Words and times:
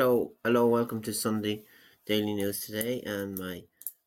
Hello, 0.00 0.32
hello, 0.42 0.66
welcome 0.66 1.02
to 1.02 1.12
Sunday 1.12 1.62
Daily 2.06 2.32
News 2.32 2.64
today, 2.64 3.02
and 3.04 3.38
my 3.38 3.64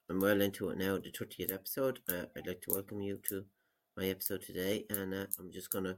I'm 0.10 0.20
well 0.20 0.42
into 0.42 0.72
it 0.72 0.80
now, 0.80 0.98
the 0.98 1.12
30th 1.12 1.54
episode. 1.54 2.00
Uh, 2.10 2.26
I'd 2.36 2.48
like 2.48 2.62
to 2.62 2.74
welcome 2.74 3.00
you 3.00 3.20
to 3.30 3.46
my 3.96 4.06
episode 4.06 4.42
today, 4.42 4.86
and 4.90 5.14
uh, 5.14 5.28
I'm 5.38 5.52
just 5.52 5.70
gonna 5.70 5.98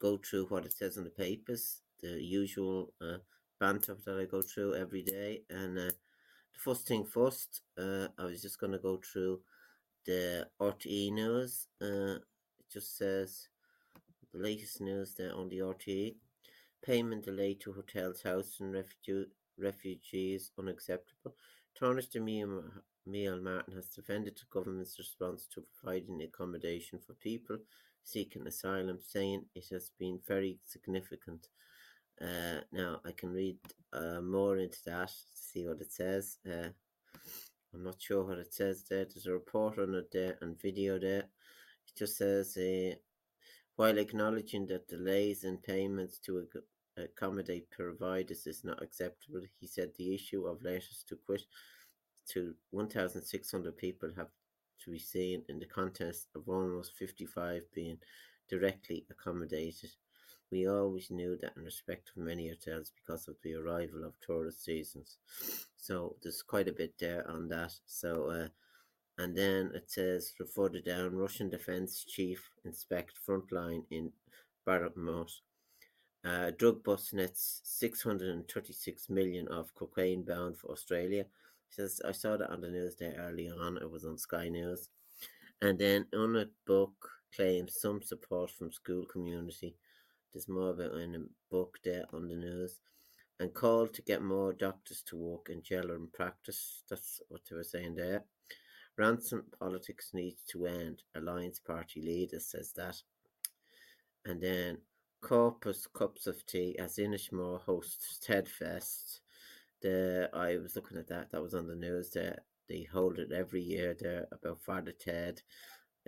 go 0.00 0.16
through 0.16 0.46
what 0.46 0.64
it 0.64 0.72
says 0.72 0.96
on 0.96 1.04
the 1.04 1.10
papers, 1.10 1.82
the 2.00 2.18
usual 2.22 2.94
uh, 3.02 3.18
banter 3.60 3.98
that 4.06 4.18
I 4.18 4.24
go 4.24 4.40
through 4.40 4.76
every 4.76 5.02
day, 5.02 5.42
and 5.50 5.78
uh, 5.78 5.92
the 6.54 6.60
first 6.64 6.88
thing 6.88 7.04
first, 7.04 7.60
uh, 7.78 8.08
I 8.18 8.24
was 8.24 8.40
just 8.40 8.58
gonna 8.58 8.78
go 8.78 8.96
through 8.96 9.40
the 10.06 10.48
RTE 10.58 11.12
news. 11.12 11.68
Uh, 11.82 12.16
it 12.60 12.72
just 12.72 12.96
says 12.96 13.48
the 14.32 14.38
latest 14.38 14.80
news 14.80 15.16
there 15.16 15.34
on 15.34 15.50
the 15.50 15.58
RTE. 15.58 16.14
Payment 16.84 17.24
delay 17.24 17.54
to 17.54 17.72
hotels 17.72 18.22
housing 18.22 18.72
refuge, 18.72 19.28
refugees 19.58 20.52
unacceptable. 20.58 21.34
Tánaiste 21.80 22.20
Micheál 22.20 23.42
Martin 23.42 23.74
has 23.74 23.88
defended 23.88 24.36
the 24.36 24.44
government's 24.50 24.98
response 24.98 25.46
to 25.52 25.64
providing 25.80 26.22
accommodation 26.22 26.98
for 27.04 27.14
people 27.14 27.58
seeking 28.04 28.46
asylum, 28.46 28.98
saying 29.00 29.44
it 29.54 29.66
has 29.70 29.90
been 29.98 30.20
very 30.26 30.58
significant. 30.64 31.48
Uh, 32.20 32.60
now, 32.72 33.00
I 33.04 33.12
can 33.12 33.32
read 33.32 33.58
uh, 33.92 34.20
more 34.22 34.58
into 34.58 34.78
that 34.86 35.08
to 35.08 35.36
see 35.36 35.66
what 35.66 35.80
it 35.80 35.92
says. 35.92 36.38
Uh, 36.48 36.68
I'm 37.74 37.82
not 37.84 38.00
sure 38.00 38.24
what 38.24 38.38
it 38.38 38.54
says 38.54 38.84
there. 38.88 39.04
There's 39.04 39.26
a 39.26 39.32
report 39.32 39.78
on 39.78 39.94
it 39.94 40.10
there 40.12 40.38
and 40.40 40.60
video 40.60 40.98
there. 40.98 41.24
It 41.88 41.96
just 41.96 42.16
says, 42.16 42.56
uh, 42.56 42.94
while 43.76 43.98
acknowledging 43.98 44.66
that 44.66 44.88
delays 44.88 45.44
in 45.44 45.58
payments 45.58 46.18
to 46.18 46.46
accommodate 46.96 47.70
providers 47.70 48.46
is 48.46 48.64
not 48.64 48.82
acceptable. 48.82 49.40
He 49.60 49.66
said 49.66 49.90
the 49.94 50.14
issue 50.14 50.46
of 50.46 50.62
letters 50.62 51.04
to 51.08 51.16
quit 51.16 51.42
to 52.30 52.54
1,600 52.70 53.76
people 53.76 54.10
have 54.16 54.28
to 54.84 54.90
be 54.90 54.98
seen 54.98 55.42
in 55.48 55.58
the 55.58 55.66
context 55.66 56.28
of 56.34 56.48
almost 56.48 56.92
55 56.98 57.62
being 57.74 57.98
directly 58.48 59.04
accommodated. 59.10 59.90
We 60.50 60.68
always 60.68 61.10
knew 61.10 61.36
that 61.42 61.56
in 61.56 61.64
respect 61.64 62.10
of 62.10 62.22
many 62.22 62.48
hotels 62.48 62.92
because 62.94 63.26
of 63.28 63.36
the 63.42 63.54
arrival 63.54 64.04
of 64.04 64.14
tourist 64.20 64.64
seasons. 64.64 65.18
So 65.76 66.16
there's 66.22 66.42
quite 66.42 66.68
a 66.68 66.72
bit 66.72 66.94
there 66.98 67.28
on 67.28 67.48
that. 67.48 67.72
So, 67.86 68.30
uh, 68.30 68.48
and 69.18 69.36
then 69.36 69.70
it 69.74 69.90
says 69.90 70.32
further 70.54 70.80
down 70.80 71.16
Russian 71.16 71.48
defense 71.48 72.04
chief 72.04 72.50
inspect 72.64 73.12
frontline 73.26 73.82
in 73.90 74.12
Bakhmut 74.66 75.30
uh, 76.26 76.50
drug 76.58 76.82
bust 76.82 77.14
nets 77.14 77.60
636 77.64 79.08
million 79.08 79.46
of 79.48 79.72
cocaine 79.76 80.24
bound 80.24 80.58
for 80.58 80.72
Australia. 80.72 81.24
Says 81.70 82.00
I 82.04 82.12
saw 82.12 82.36
that 82.36 82.50
on 82.50 82.60
the 82.60 82.68
news 82.70 82.96
there 82.96 83.14
early 83.18 83.48
on. 83.48 83.76
It 83.76 83.90
was 83.90 84.04
on 84.04 84.18
Sky 84.18 84.48
News. 84.48 84.88
And 85.62 85.78
then 85.78 86.06
Enoch 86.12 86.50
Burke 86.66 87.10
claims 87.34 87.80
some 87.80 88.02
support 88.02 88.50
from 88.50 88.72
school 88.72 89.04
community. 89.04 89.76
There's 90.32 90.48
more 90.48 90.70
about 90.70 90.98
Enoch 90.98 91.28
Burke 91.50 91.78
there 91.84 92.04
on 92.12 92.28
the 92.28 92.34
news. 92.34 92.80
And 93.38 93.54
called 93.54 93.94
to 93.94 94.02
get 94.02 94.22
more 94.22 94.52
doctors 94.52 95.02
to 95.08 95.16
work 95.16 95.48
in 95.50 95.62
jail 95.62 95.90
and 95.92 96.12
practice. 96.12 96.82
That's 96.88 97.20
what 97.28 97.42
they 97.48 97.54
were 97.54 97.64
saying 97.64 97.94
there. 97.94 98.24
Ransom 98.98 99.44
politics 99.58 100.10
needs 100.14 100.42
to 100.50 100.66
end. 100.66 101.02
Alliance 101.14 101.58
Party 101.58 102.00
leader 102.00 102.40
says 102.40 102.72
that. 102.76 102.96
And 104.24 104.40
then 104.40 104.78
Corpus 105.20 105.86
Cups 105.86 106.26
of 106.26 106.44
Tea 106.46 106.76
as 106.78 106.96
Inishmore 106.96 107.60
hosts 107.60 108.18
Ted 108.18 108.48
Fest. 108.48 109.20
The 109.82 110.30
I 110.32 110.56
was 110.56 110.76
looking 110.76 110.98
at 110.98 111.08
that. 111.08 111.30
That 111.30 111.42
was 111.42 111.54
on 111.54 111.66
the 111.66 111.76
news. 111.76 112.10
That 112.10 112.40
they 112.68 112.84
hold 112.90 113.18
it 113.18 113.32
every 113.32 113.62
year. 113.62 113.94
There 113.98 114.26
about 114.32 114.60
Father 114.60 114.92
Ted. 114.92 115.42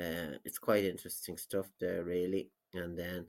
Uh, 0.00 0.38
it's 0.44 0.58
quite 0.58 0.84
interesting 0.84 1.36
stuff 1.36 1.66
there, 1.80 2.04
really. 2.04 2.48
And 2.74 2.96
then 2.96 3.26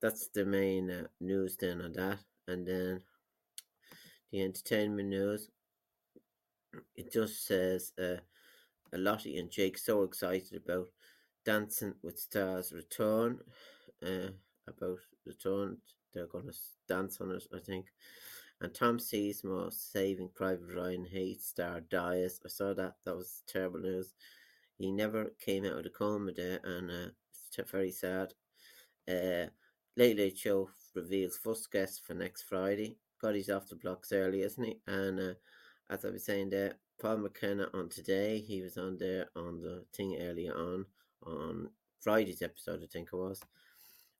that's 0.00 0.28
the 0.28 0.44
main 0.44 0.90
uh, 0.90 1.04
news 1.20 1.56
then 1.56 1.80
on 1.82 1.92
that. 1.92 2.18
And 2.48 2.66
then 2.66 3.02
the 4.32 4.42
entertainment 4.42 5.08
news. 5.08 5.50
It 6.96 7.12
just 7.12 7.46
says 7.46 7.92
uh, 7.98 8.20
Lottie 8.96 9.38
and 9.38 9.50
Jake 9.50 9.76
so 9.76 10.02
excited 10.02 10.54
about 10.56 10.88
Dancing 11.44 11.94
with 12.02 12.18
Stars 12.18 12.72
return. 12.72 13.40
Uh, 14.02 14.30
about 14.66 14.98
return. 15.26 15.76
They're 16.14 16.26
to 16.26 16.52
dance 16.88 17.20
on 17.20 17.32
it, 17.32 17.44
I 17.54 17.58
think. 17.58 17.86
And 18.60 18.74
Tom 18.74 18.98
Sizemore 18.98 19.72
saving 19.72 20.30
Private 20.34 20.74
Ryan 20.74 21.04
Hate 21.04 21.42
star 21.42 21.80
dies. 21.80 22.40
I 22.44 22.48
saw 22.48 22.74
that. 22.74 22.94
That 23.04 23.16
was 23.16 23.42
terrible 23.46 23.80
news. 23.80 24.14
He 24.78 24.90
never 24.90 25.32
came 25.40 25.64
out 25.64 25.78
of 25.78 25.84
the 25.84 25.90
coma 25.90 26.32
there, 26.32 26.60
and 26.64 26.90
uh, 26.90 27.10
it's 27.30 27.70
very 27.70 27.90
sad. 27.90 28.34
Uh, 29.08 29.46
Late 29.96 30.16
Late 30.16 30.38
Show 30.38 30.70
reveals 30.94 31.36
first 31.36 31.70
guest 31.70 32.02
for 32.04 32.14
next 32.14 32.42
Friday. 32.42 32.96
God, 33.20 33.34
he's 33.34 33.50
off 33.50 33.68
the 33.68 33.76
blocks 33.76 34.12
early, 34.12 34.42
isn't 34.42 34.64
he? 34.64 34.80
And 34.86 35.18
uh, 35.18 35.34
as 35.90 36.04
I 36.04 36.10
was 36.10 36.24
saying 36.24 36.50
there, 36.50 36.74
Paul 37.00 37.18
McKenna 37.18 37.68
on 37.74 37.88
today, 37.88 38.40
he 38.40 38.60
was 38.60 38.76
on 38.76 38.96
there 38.98 39.26
on 39.36 39.60
the 39.60 39.84
thing 39.94 40.18
earlier 40.20 40.54
on, 40.54 40.86
on 41.24 41.70
Friday's 42.00 42.42
episode, 42.42 42.80
I 42.82 42.86
think 42.86 43.10
it 43.12 43.16
was. 43.16 43.40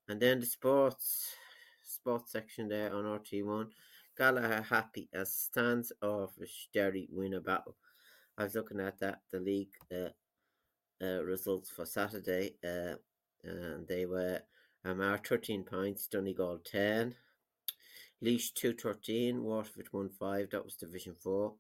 And 0.08 0.20
then 0.20 0.40
the 0.40 0.46
sports 0.46 1.34
sports 1.82 2.32
section 2.32 2.68
there 2.68 2.94
on 2.94 3.04
RT1. 3.04 3.68
Gallagher 4.16 4.62
happy 4.62 5.08
as 5.12 5.32
stands 5.32 5.92
off 6.02 6.32
Derry 6.72 7.08
win 7.10 7.34
a 7.34 7.40
battle. 7.40 7.76
I 8.36 8.44
was 8.44 8.54
looking 8.54 8.80
at 8.80 8.98
that, 9.00 9.20
the 9.32 9.40
league 9.40 9.74
uh, 9.92 10.10
uh, 11.04 11.22
results 11.24 11.70
for 11.70 11.84
Saturday, 11.86 12.54
uh, 12.64 12.94
and 13.44 13.86
they 13.86 14.06
were 14.06 14.40
Armagh 14.84 15.26
13 15.26 15.64
points, 15.64 16.06
Donegal 16.06 16.60
10, 16.64 17.14
Laois 18.22 18.52
213, 18.54 19.42
Waterford 19.42 19.88
1 19.90 20.08
5, 20.08 20.50
that 20.50 20.64
was 20.64 20.74
Division 20.74 21.14
4, 21.20 21.54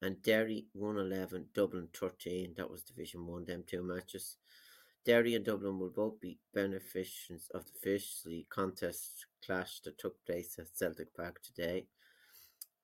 and 0.00 0.22
Derry 0.22 0.66
111, 0.72 1.46
Dublin 1.54 1.88
13, 1.92 2.54
that 2.56 2.70
was 2.70 2.82
Division 2.82 3.26
1, 3.26 3.44
them 3.46 3.64
two 3.66 3.82
matches. 3.82 4.36
Derry 5.04 5.34
and 5.34 5.44
Dublin 5.44 5.78
will 5.78 5.90
both 5.90 6.20
be 6.20 6.38
beneficiaries 6.52 7.50
of 7.54 7.64
the 7.64 7.72
fiercely 7.82 8.46
contest 8.50 9.26
clash 9.44 9.80
that 9.80 9.98
took 9.98 10.24
place 10.24 10.58
at 10.58 10.76
Celtic 10.76 11.14
Park 11.14 11.40
today. 11.42 11.86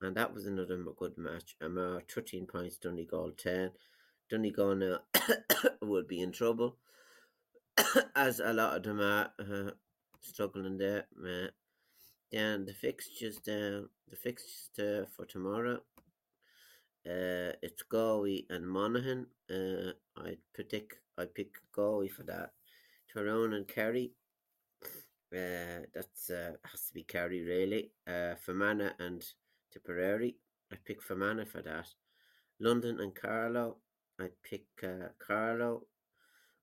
And 0.01 0.15
that 0.17 0.33
was 0.33 0.45
another 0.45 0.77
good 0.97 1.17
match. 1.17 1.55
Armagh 1.61 2.11
13 2.11 2.47
points, 2.47 2.77
Donegal 2.77 3.31
10. 3.37 3.71
Donegal 4.29 4.75
now 4.75 4.99
will 5.81 6.03
be 6.03 6.21
in 6.21 6.31
trouble 6.31 6.77
as 8.15 8.39
a 8.39 8.53
lot 8.53 8.75
of 8.75 8.83
them 8.83 9.01
are 9.01 9.31
uh, 9.39 9.71
struggling 10.19 10.77
there. 10.77 11.05
Uh, 11.23 11.47
then 12.31 12.65
the 12.65 12.73
fixtures 12.73 13.37
down, 13.37 13.89
the 14.09 14.15
fixtures 14.15 14.69
there 14.75 15.05
for 15.05 15.25
tomorrow. 15.25 15.79
Uh, 17.07 17.53
it's 17.61 17.83
Galway 17.83 18.45
and 18.49 18.67
Monaghan. 18.67 19.27
Uh, 19.49 19.91
I 20.17 20.37
predict 20.53 20.95
I 21.17 21.25
pick 21.25 21.53
Galway 21.71 22.07
for 22.07 22.23
that 22.23 22.51
Tyrone 23.13 23.53
and 23.53 23.67
Kerry. 23.67 24.11
Uh, 25.31 25.85
that's 25.93 26.31
uh, 26.31 26.53
has 26.63 26.87
to 26.87 26.93
be 26.93 27.03
Kerry 27.03 27.43
really. 27.43 27.91
Uh, 28.07 28.33
Fermanagh 28.43 28.93
and 28.99 29.23
Tipperary. 29.71 30.35
I 30.71 30.77
pick 30.83 31.03
Fermanagh 31.03 31.45
for 31.45 31.61
that. 31.61 31.87
London 32.59 32.99
and 32.99 33.13
Carlow. 33.13 33.77
I 34.19 34.29
pick 34.43 34.65
uh, 34.83 35.09
Carlow. 35.19 35.83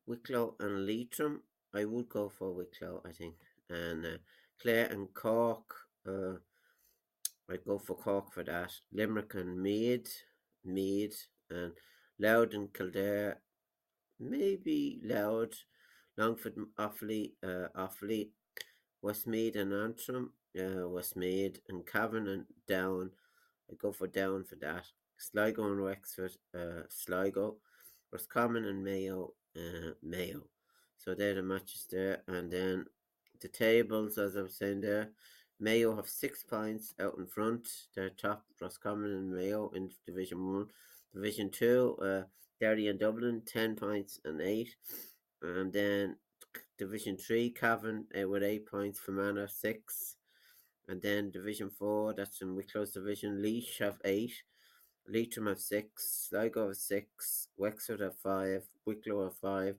Wicklow 0.07 0.57
and 0.59 0.87
Leitrim. 0.87 1.43
I 1.73 1.85
would 1.85 2.09
go 2.09 2.29
for 2.29 2.53
Wicklow, 2.53 3.03
I 3.07 3.13
think. 3.13 3.35
And 3.71 4.05
uh, 4.05 4.19
Clare 4.61 4.87
and 4.87 5.15
Cork. 5.15 5.73
Uh, 6.05 6.35
I'd 7.49 7.65
go 7.65 7.79
for 7.79 7.95
Cork 7.95 8.33
for 8.33 8.43
that. 8.43 8.73
Limerick 8.93 9.35
and 9.35 9.63
Meath. 9.63 10.25
Meath. 10.65 11.27
And 11.51 11.73
Louth 12.19 12.55
and 12.55 12.73
Kildare. 12.73 13.39
Maybe 14.21 15.01
Louth. 15.05 15.65
Longford 16.17 16.55
Offaly. 16.79 17.33
Uh, 17.43 17.69
Offaly. 17.77 18.31
Westmeath 19.03 19.57
and 19.57 19.73
Antrim. 19.73 20.33
Uh, 20.59 20.89
Westmeath 20.89 21.59
and 21.69 21.87
Cavan 21.87 22.29
and 22.29 22.45
Down. 22.69 23.11
I 23.71 23.75
go 23.75 23.93
for 23.93 24.07
Down 24.07 24.45
for 24.45 24.57
that. 24.57 24.87
Sligo 25.17 25.65
and 25.65 25.83
Wexford. 25.83 26.33
Uh, 26.55 26.83
Sligo. 26.89 27.57
Roscommon 28.13 28.65
and 28.65 28.85
Mayo. 28.85 29.35
Uh, 29.57 29.93
Mayo. 30.03 30.43
So 30.97 31.15
they're 31.15 31.35
the 31.35 31.43
matches 31.43 31.87
there. 31.91 32.23
And 32.29 32.51
then 32.51 32.87
the 33.41 33.49
tables, 33.49 34.19
as 34.19 34.37
I 34.37 34.43
was 34.43 34.57
saying 34.57 34.83
there, 34.83 35.11
Mayo 35.63 35.95
have 35.95 36.09
six 36.09 36.43
points 36.43 36.93
out 36.99 37.15
in 37.19 37.27
front. 37.27 37.69
They're 37.95 38.11
top 38.11 38.45
Roscommon 38.61 39.13
and 39.13 39.33
Mayo 39.33 39.71
in 39.77 39.91
Division 40.05 40.45
1. 40.45 40.67
Division 41.15 41.51
2, 41.51 41.99
uh, 42.03 42.23
Derry 42.61 42.89
and 42.89 42.99
Dublin, 42.99 43.43
10 43.47 43.77
points 43.77 44.19
and 44.25 44.41
8. 44.41 44.75
And 45.41 45.73
then 45.73 46.17
Division 46.79 47.17
3, 47.17 47.51
Cavan 47.51 48.07
uh, 48.21 48.29
with 48.29 48.43
8 48.43 48.67
points, 48.67 48.99
Fermanagh 48.99 49.47
6. 49.47 50.17
And 50.89 51.01
then 51.01 51.31
Division 51.31 51.71
4, 51.71 52.15
that's 52.15 52.43
in 52.43 52.57
Wicklow's 52.57 52.91
division, 52.91 53.41
Laois 53.41 53.79
have 53.79 54.01
8. 54.05 54.33
Leitrim 55.09 55.47
have 55.47 55.61
6. 55.61 56.29
Sligo 56.29 56.67
have 56.67 56.77
6. 56.77 57.49
Wexford 57.57 58.01
have 58.01 58.17
5. 58.17 58.63
Wicklow 58.85 59.25
have 59.25 59.37
5. 59.37 59.77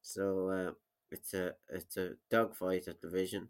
So 0.00 0.48
uh, 0.48 0.72
it's 1.10 1.34
a 1.34 1.54
it's 1.70 1.96
a 1.96 2.10
dogfight 2.30 2.86
at 2.86 3.00
division. 3.00 3.48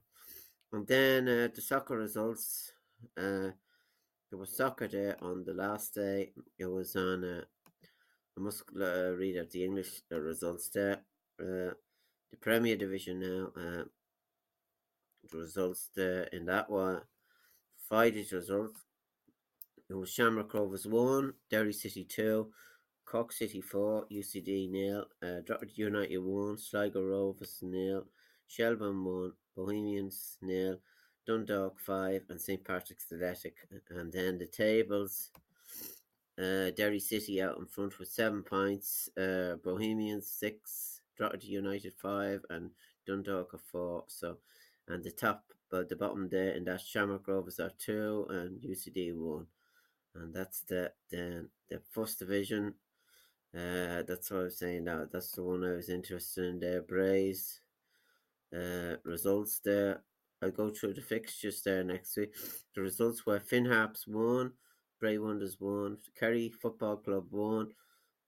And 0.74 0.88
then 0.88 1.28
uh, 1.28 1.48
the 1.54 1.60
soccer 1.60 1.96
results. 1.96 2.72
Uh, 3.16 3.50
there 4.28 4.38
was 4.40 4.56
soccer 4.56 4.88
day 4.88 5.14
on 5.22 5.44
the 5.44 5.54
last 5.54 5.94
day. 5.94 6.32
It 6.58 6.66
was 6.66 6.96
on. 6.96 7.22
Uh, 7.22 7.44
I 8.36 8.40
must 8.40 8.64
uh, 8.74 9.12
read 9.12 9.38
out 9.38 9.50
the 9.50 9.64
English 9.64 10.02
uh, 10.10 10.18
results 10.18 10.70
there. 10.70 11.02
Uh, 11.40 11.78
the 12.28 12.36
Premier 12.40 12.74
Division 12.74 13.20
now. 13.20 13.52
Uh, 13.56 13.84
the 15.30 15.38
results 15.38 15.90
there 15.94 16.24
in 16.32 16.44
that 16.46 16.68
one. 16.68 17.02
Friday's 17.88 18.32
results. 18.32 18.80
It 19.88 19.94
was 19.94 20.10
Shamrock 20.10 20.52
Rovers 20.54 20.88
1, 20.88 21.34
Derry 21.52 21.72
City 21.72 22.02
2, 22.02 22.50
Cork 23.04 23.30
City 23.30 23.60
4, 23.60 24.06
UCD 24.10 24.70
nil, 24.70 25.04
uh, 25.22 25.56
United 25.76 26.18
1, 26.18 26.58
Sligo 26.58 27.04
Rovers 27.04 27.58
nil, 27.62 28.06
Shelbourne 28.48 29.04
1, 29.04 29.32
Bohemians 29.56 30.38
nil, 30.42 30.78
Dundalk 31.26 31.78
5, 31.80 32.22
and 32.28 32.40
St 32.40 32.64
Patrick's 32.64 33.06
Athletic. 33.12 33.56
And 33.90 34.12
then 34.12 34.38
the 34.38 34.46
tables 34.46 35.30
uh, 36.38 36.70
Derry 36.76 37.00
City 37.00 37.40
out 37.40 37.58
in 37.58 37.66
front 37.66 37.98
with 37.98 38.08
7 38.08 38.42
points, 38.42 39.08
uh, 39.16 39.56
Bohemians 39.62 40.28
6, 40.28 41.00
Drogheda 41.16 41.46
United 41.46 41.94
5, 41.96 42.44
and 42.50 42.70
Dundalk 43.06 43.52
a 43.54 43.58
4. 43.58 44.04
So, 44.08 44.38
and 44.88 45.02
the 45.02 45.10
top, 45.10 45.44
but 45.70 45.88
the 45.88 45.96
bottom 45.96 46.28
there, 46.28 46.50
and 46.50 46.66
that's 46.66 46.84
Shamrock 46.84 47.28
Rovers 47.28 47.60
are 47.60 47.72
2, 47.78 48.26
and 48.30 48.60
UCD 48.60 49.14
1 49.14 49.46
and 50.14 50.34
that's 50.34 50.60
the 50.62 50.92
the 51.10 51.48
the 51.68 51.80
first 51.92 52.18
division. 52.18 52.74
Uh, 53.54 54.02
that's 54.06 54.30
what 54.30 54.40
I 54.40 54.44
was 54.44 54.58
saying. 54.58 54.84
Now 54.84 55.06
that's 55.10 55.32
the 55.32 55.42
one 55.42 55.64
I 55.64 55.76
was 55.76 55.88
interested 55.88 56.44
in 56.44 56.60
there. 56.60 56.80
Uh, 56.80 57.60
results 59.04 59.60
there. 59.64 60.02
I'll 60.42 60.50
go 60.50 60.70
through 60.70 60.94
the 60.94 61.00
fixtures 61.00 61.62
there 61.62 61.84
next 61.84 62.16
week. 62.16 62.34
The 62.74 62.82
results 62.82 63.24
were 63.24 63.40
Finn 63.40 63.64
Harps 63.64 64.06
one, 64.06 64.52
Bray 65.00 65.18
Wanderers 65.18 65.56
one, 65.58 65.98
Kerry 66.18 66.50
Football 66.50 66.98
Club 66.98 67.26
one, 67.30 67.68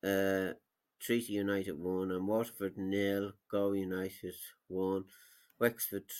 uh, 0.04 0.52
Treaty 1.00 1.34
United 1.34 1.78
one, 1.78 2.10
and 2.10 2.26
Waterford 2.26 2.76
nil, 2.78 3.32
Galway 3.50 3.80
United 3.80 4.34
one, 4.68 5.04
Wexford 5.58 6.10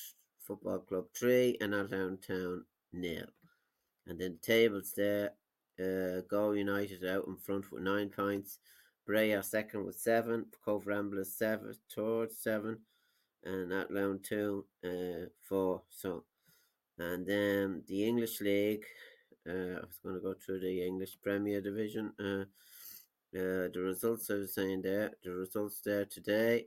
Football 0.40 0.80
Club 0.80 1.06
three, 1.14 1.56
and 1.60 1.74
Athlone 1.74 2.18
Town 2.18 2.64
nil. 2.92 3.26
And 4.06 4.20
then 4.20 4.38
the 4.40 4.46
tables 4.46 4.92
there, 4.96 5.32
uh, 5.80 6.20
Galway 6.28 6.58
United 6.58 7.04
out 7.04 7.26
in 7.26 7.36
front 7.36 7.72
with 7.72 7.82
nine 7.82 8.10
points. 8.10 8.58
Bray 9.06 9.32
are 9.32 9.42
second 9.42 9.84
with 9.84 9.98
seven. 9.98 10.46
Cobh 10.64 10.86
Ramblers 10.86 11.32
seven. 11.32 11.72
seven, 11.72 11.80
third 11.94 12.32
seven, 12.32 12.78
and 13.46 13.70
that 13.70 13.90
round 13.90 14.24
two, 14.24 14.64
uh, 14.84 15.26
four. 15.48 15.82
So, 15.88 16.24
and 16.98 17.26
then 17.26 17.82
the 17.86 18.04
English 18.04 18.40
League. 18.40 18.84
Uh, 19.48 19.78
I 19.78 19.86
was 19.86 20.00
going 20.02 20.16
to 20.16 20.20
go 20.20 20.34
through 20.34 20.60
the 20.60 20.84
English 20.84 21.16
Premier 21.22 21.60
Division. 21.60 22.12
Uh, 22.18 22.44
uh, 23.36 23.68
the 23.72 23.80
results 23.80 24.28
I 24.30 24.34
was 24.34 24.54
saying 24.54 24.82
there. 24.82 25.12
The 25.22 25.30
results 25.30 25.80
there 25.84 26.04
today. 26.04 26.66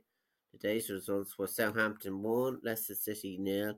Today's 0.50 0.88
results 0.88 1.38
were 1.38 1.46
Southampton 1.46 2.22
one, 2.22 2.58
Leicester 2.64 2.94
City 2.94 3.36
nil, 3.38 3.74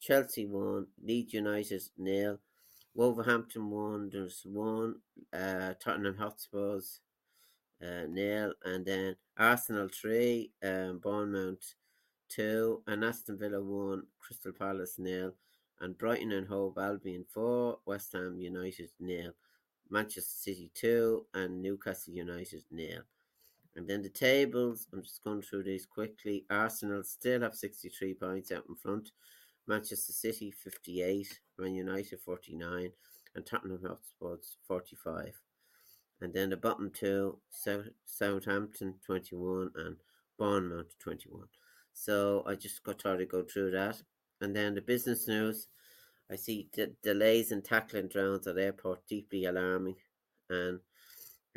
Chelsea 0.00 0.46
one, 0.46 0.86
Leeds 1.02 1.32
United 1.32 1.82
nil. 1.98 2.38
Wolverhampton 2.94 3.70
won. 3.70 4.10
There's 4.12 4.42
one. 4.44 4.96
Uh, 5.32 5.72
Tottenham 5.82 6.16
Hotspurs 6.18 7.00
uh, 7.82 8.06
nil, 8.08 8.52
and 8.64 8.84
then 8.84 9.16
Arsenal 9.38 9.88
three. 9.88 10.52
Um, 10.62 10.98
Bournemouth 10.98 11.74
two, 12.34 12.82
and 12.86 13.04
Aston 13.04 13.38
Villa 13.38 13.62
one. 13.62 14.04
Crystal 14.18 14.52
Palace 14.52 14.98
nil, 14.98 15.32
and 15.80 15.98
Brighton 15.98 16.32
and 16.32 16.46
Hove 16.46 16.78
Albion 16.78 17.24
four. 17.32 17.78
West 17.86 18.12
Ham 18.12 18.40
United 18.40 18.90
nil. 19.00 19.32
Manchester 19.90 20.22
City 20.22 20.70
two, 20.74 21.26
and 21.34 21.60
Newcastle 21.60 22.14
United 22.14 22.64
nil. 22.70 23.02
And 23.76 23.88
then 23.88 24.02
the 24.02 24.08
tables, 24.08 24.86
I'm 24.92 25.02
just 25.02 25.24
going 25.24 25.42
through 25.42 25.64
these 25.64 25.86
quickly. 25.86 26.44
Arsenal 26.50 27.02
still 27.04 27.40
have 27.40 27.54
63 27.54 28.14
points 28.14 28.52
out 28.52 28.64
in 28.68 28.74
front. 28.74 29.12
Manchester 29.66 30.12
City 30.12 30.50
58, 30.50 31.40
Man 31.58 31.74
United 31.74 32.20
49, 32.20 32.90
and 33.34 33.46
Tottenham 33.46 33.80
Hotspurs 33.86 34.56
45. 34.66 35.40
And 36.20 36.32
then 36.34 36.50
the 36.50 36.56
bottom 36.56 36.90
two, 36.90 37.38
South, 37.50 37.88
Southampton 38.04 38.94
21 39.04 39.70
and 39.76 39.96
Bournemouth 40.38 40.98
21. 40.98 41.46
So 41.92 42.42
I 42.46 42.54
just 42.54 42.82
got 42.82 42.98
to 43.00 43.26
go 43.26 43.42
through 43.42 43.72
that. 43.72 44.02
And 44.40 44.56
then 44.56 44.74
the 44.74 44.80
business 44.80 45.28
news, 45.28 45.68
I 46.30 46.36
see 46.36 46.68
d- 46.72 46.96
delays 47.02 47.52
in 47.52 47.62
tackling 47.62 48.08
drones 48.08 48.46
at 48.46 48.58
airport 48.58 49.06
deeply 49.06 49.44
alarming. 49.44 49.96
And 50.50 50.80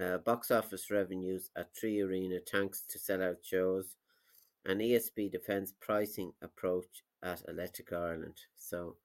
uh, 0.02 0.18
box 0.18 0.52
office 0.52 0.92
revenues 0.92 1.50
at 1.56 1.76
Three 1.76 2.02
Arena 2.02 2.40
thanks 2.52 2.84
to 2.90 3.00
sellout 3.00 3.38
shows. 3.44 3.96
And 4.66 4.82
ESB 4.82 5.32
defends 5.32 5.74
pricing 5.80 6.34
approach 6.42 7.04
at 7.24 7.42
Electric 7.48 7.94
Ireland. 7.94 8.36
So 8.56 8.98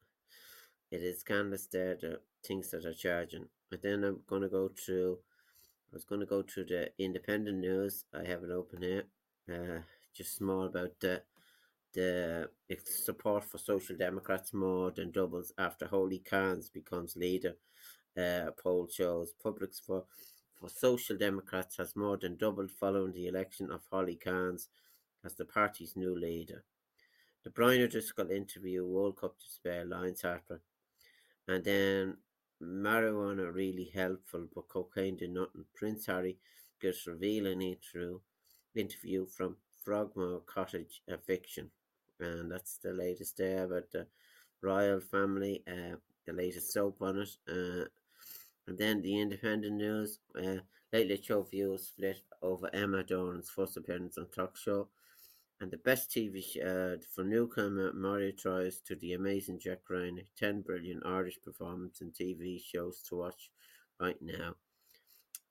it 0.91 1.03
is 1.03 1.21
scandalous 1.21 1.67
there, 1.67 1.97
the 2.01 2.21
things 2.47 2.71
that 2.71 2.85
are 2.85 2.95
charging. 2.95 3.47
And 3.71 3.81
then 3.83 4.05
I'm 4.05 4.21
going 4.27 4.43
to 4.43 4.49
go 4.49 4.69
through, 4.69 5.19
I 5.93 5.97
was 5.97 6.05
going 6.05 6.21
to 6.21 6.27
go 6.27 6.43
through 6.43 6.67
the 6.67 6.91
independent 6.99 7.59
news. 7.59 8.05
I 8.13 8.27
have 8.27 8.43
it 8.43 8.51
open 8.51 8.83
here. 8.83 9.05
Uh, 9.49 9.81
just 10.15 10.37
small 10.37 10.67
about 10.67 10.99
the 11.01 11.23
the 11.93 12.49
support 12.85 13.45
for 13.45 13.59
Social 13.59 13.97
Democrats 13.97 14.53
more 14.55 14.93
than 14.93 15.11
doubles 15.11 15.53
after 15.59 15.87
Holly 15.89 16.23
Cairns 16.25 16.69
becomes 16.69 17.17
leader. 17.17 17.57
Uh, 18.17 18.51
poll 18.57 18.87
shows 18.89 19.33
publics 19.43 19.81
for 19.81 20.05
for 20.55 20.69
Social 20.69 21.17
Democrats 21.17 21.79
has 21.79 21.97
more 21.97 22.19
than 22.19 22.37
doubled 22.37 22.71
following 22.71 23.13
the 23.13 23.27
election 23.27 23.71
of 23.71 23.81
Holly 23.91 24.17
Cairns 24.17 24.69
as 25.25 25.35
the 25.35 25.45
party's 25.45 25.97
new 25.97 26.15
leader. 26.15 26.65
The 27.43 27.51
Brian 27.51 27.83
O'Driscoll 27.83 28.31
interview, 28.31 28.87
World 28.87 29.17
Cup 29.17 29.39
despair, 29.39 29.87
Lines 29.87 30.21
Harper. 30.21 30.61
And 31.49 31.65
then 31.65 32.17
marijuana 32.63 33.53
really 33.53 33.91
helpful, 33.95 34.47
but 34.55 34.69
cocaine 34.69 35.17
did 35.17 35.31
nothing. 35.31 35.65
Prince 35.75 36.07
Harry 36.07 36.37
gives 36.81 37.07
revealing 37.07 37.63
interview, 37.63 38.21
interview 38.75 39.25
from 39.25 39.57
Frogmore 39.85 40.41
Cottage 40.47 41.03
Eviction. 41.09 41.71
And 42.19 42.51
that's 42.51 42.79
the 42.79 42.93
latest 42.93 43.39
there 43.39 43.65
about 43.65 43.91
the 43.93 44.07
royal 44.63 45.01
family, 45.01 45.63
uh, 45.67 45.97
the 46.27 46.33
latest 46.33 46.73
soap 46.73 47.01
on 47.01 47.19
it. 47.19 47.37
Uh, 47.49 47.87
and 48.67 48.79
then 48.79 49.01
the 49.01 49.21
independent 49.21 49.75
news, 49.77 50.19
uh, 50.37 50.59
Late 50.93 51.09
Late 51.09 51.25
Show 51.25 51.43
views 51.43 51.89
split 51.89 52.21
over 52.43 52.69
Emma 52.75 53.03
Doran's 53.03 53.49
first 53.49 53.77
appearance 53.77 54.19
on 54.19 54.27
talk 54.29 54.57
show. 54.57 54.89
And 55.61 55.71
the 55.71 55.77
best 55.79 56.11
TV 56.11 56.43
show 56.43 56.97
uh, 56.97 57.03
from 57.15 57.31
newcomer 57.31 57.93
Mario 57.93 58.33
Tries 58.33 58.81
to 58.87 58.97
the 58.97 59.13
amazing 59.13 59.59
Jack 59.59 59.81
Ryan, 59.89 60.23
10 60.39 60.63
brilliant 60.63 61.05
Irish 61.05 61.39
performance 61.43 62.01
and 62.01 62.13
TV 62.15 62.61
shows 62.63 63.03
to 63.09 63.17
watch 63.17 63.51
right 64.01 64.21
now. 64.23 64.55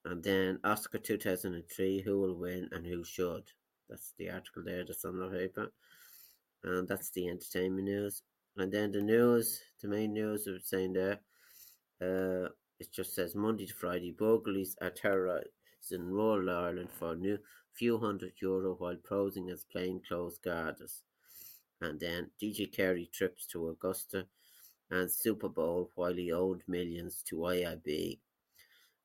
And 0.05 0.23
then 0.23 0.59
Oscar 0.63 0.97
2003, 0.97 2.01
Who 2.01 2.21
Will 2.21 2.35
Win 2.35 2.69
and 2.71 2.85
Who 2.87 3.03
Should. 3.03 3.51
That's 3.89 4.13
the 4.17 4.29
article 4.29 4.63
there 4.63 4.85
that's 4.85 5.05
on 5.05 5.19
the 5.19 5.27
paper. 5.27 5.71
And 6.63 6.87
that's 6.87 7.09
the 7.11 7.27
entertainment 7.27 7.85
news. 7.85 8.21
And 8.57 8.71
then 8.71 8.91
the 8.91 9.01
news, 9.01 9.61
the 9.81 9.87
main 9.87 10.13
news 10.13 10.47
of 10.47 10.61
saying 10.63 10.93
there, 10.93 11.19
uh, 12.01 12.49
it 12.79 12.91
just 12.91 13.15
says 13.15 13.35
Monday 13.35 13.65
to 13.65 13.73
Friday, 13.73 14.11
burglaries 14.11 14.75
are 14.81 14.89
terrorising 14.89 15.49
rural 15.91 16.49
Ireland 16.49 16.89
for 16.91 17.13
a 17.13 17.37
few 17.73 17.97
hundred 17.97 18.33
euro 18.41 18.75
while 18.75 18.97
posing 18.97 19.49
as 19.49 19.65
plainclothes 19.71 20.39
guards. 20.39 21.03
And 21.81 21.99
then 21.99 22.31
DJ 22.41 22.71
Carey 22.71 23.09
trips 23.13 23.45
to 23.47 23.69
Augusta 23.69 24.27
and 24.91 25.11
Super 25.11 25.49
Bowl 25.49 25.89
while 25.95 26.13
he 26.13 26.31
owed 26.31 26.63
millions 26.67 27.23
to 27.29 27.37
IIB. 27.37 28.19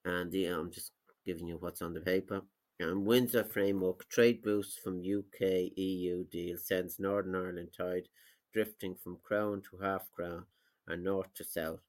And 0.05 0.33
yeah, 0.33 0.59
I'm 0.59 0.71
just 0.71 0.93
giving 1.25 1.47
you 1.47 1.57
what's 1.59 1.83
on 1.83 1.95
the 1.95 2.01
paper. 2.01 2.43
And 2.85 3.07
Windsor 3.07 3.45
framework 3.45 4.07
trade 4.11 4.43
boost 4.43 4.81
from 4.81 5.01
UK 5.01 5.73
EU 5.75 6.23
deal 6.25 6.59
sends 6.59 7.01
Northern 7.01 7.35
Ireland 7.35 7.71
tide 7.75 8.09
drifting 8.53 8.95
from 8.95 9.17
crown 9.23 9.63
to 9.71 9.83
half 9.83 10.13
crown 10.15 10.45
and 10.87 11.03
north 11.03 11.33
to 11.37 11.45
south. 11.45 11.81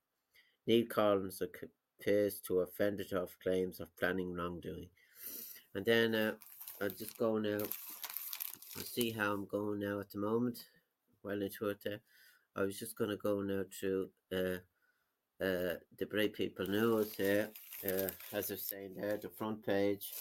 Niall 0.65 0.85
Collins 0.85 1.41
appears 1.41 2.39
to 2.47 2.59
have 2.59 2.71
fended 2.71 3.11
off 3.11 3.35
claims 3.43 3.81
of 3.81 3.93
planning 3.97 4.33
wrongdoing. 4.33 4.87
And 5.73 5.85
then 5.85 6.15
uh, 6.15 6.31
I'll 6.81 6.89
just 6.89 7.17
go 7.17 7.39
now. 7.39 7.59
I'll 8.77 8.83
see 8.83 9.11
how 9.11 9.33
I'm 9.33 9.47
going 9.47 9.81
now 9.81 9.99
at 9.99 10.11
the 10.11 10.19
moment. 10.19 10.63
Well 11.23 11.41
into 11.41 11.67
it 11.67 11.79
there. 11.83 11.99
I 12.55 12.61
was 12.61 12.79
just 12.79 12.97
going 12.97 13.09
to 13.09 13.17
go 13.17 13.41
now 13.41 13.65
to 13.81 14.09
uh, 14.31 15.43
uh, 15.43 15.75
the 15.99 16.05
Bray 16.09 16.29
People 16.29 16.67
News 16.67 17.15
here. 17.15 17.49
Uh, 17.85 18.07
as 18.31 18.49
I 18.49 18.53
was 18.53 18.63
saying 18.63 18.95
there, 18.95 19.17
the 19.17 19.27
front 19.27 19.65
page. 19.65 20.13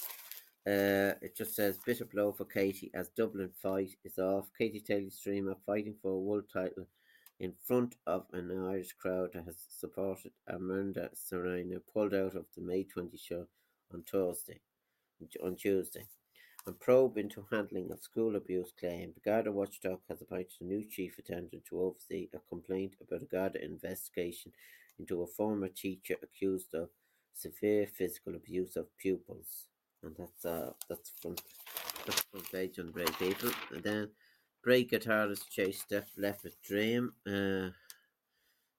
Uh, 0.67 1.13
it 1.21 1.37
just 1.37 1.55
says 1.55 1.79
bitter 1.85 2.07
blow 2.07 2.33
for 2.33 2.47
Katie 2.47 2.91
as 2.95 3.11
Dublin 3.11 3.51
fight 3.63 3.97
is 4.03 4.19
off. 4.19 4.51
Katie 4.57 4.81
Taylor 4.81 5.11
streamer 5.11 5.57
fighting 5.67 5.95
for 6.01 6.13
a 6.13 6.19
world 6.19 6.45
title 6.51 6.87
in 7.39 7.53
front 7.67 7.97
of 8.07 8.25
an 8.33 8.51
Irish 8.51 8.93
crowd 8.93 9.31
that 9.35 9.45
has 9.45 9.59
supported 9.69 10.33
Amanda 10.47 11.11
Serrano, 11.13 11.81
pulled 11.93 12.15
out 12.15 12.35
of 12.35 12.47
the 12.57 12.63
May 12.63 12.85
20 12.85 13.17
show 13.19 13.47
on 13.93 14.03
Thursday, 14.03 14.61
on 15.43 15.57
Tuesday. 15.57 16.07
And 16.67 16.81
probe 16.81 17.19
into 17.19 17.45
handling 17.51 17.93
of 17.93 18.01
school 18.01 18.37
abuse 18.37 18.73
claim. 18.81 19.13
The 19.13 19.21
Garda 19.21 19.53
watchdog 19.53 20.01
has 20.09 20.23
appointed 20.23 20.63
a 20.63 20.65
new 20.65 20.83
chief 20.83 21.19
attendant 21.19 21.67
to 21.67 21.79
oversee 21.79 22.31
a 22.33 22.39
complaint 22.49 22.95
about 23.03 23.21
a 23.21 23.27
Garda 23.27 23.63
investigation 23.63 24.51
into 24.99 25.21
a 25.21 25.27
former 25.27 25.69
teacher 25.69 26.17
accused 26.23 26.73
of 26.73 26.89
severe 27.35 27.87
physical 27.87 28.35
abuse 28.35 28.77
of 28.77 28.97
pupils. 28.97 29.67
And 30.05 30.15
that's 30.17 30.45
uh 30.45 30.73
that's 30.89 31.13
from 31.21 31.37
that's 32.07 32.21
from 32.23 32.43
page 32.53 32.79
on 32.79 32.91
Bray 32.91 33.07
People. 33.19 33.51
And 33.73 33.83
then 33.83 34.11
Great 34.65 34.91
guitarist 34.91 35.51
Chase 35.51 35.83
Steph 35.83 36.11
left 36.17 36.43
with 36.43 36.63
Dream. 36.63 37.13
Uh, 37.27 37.69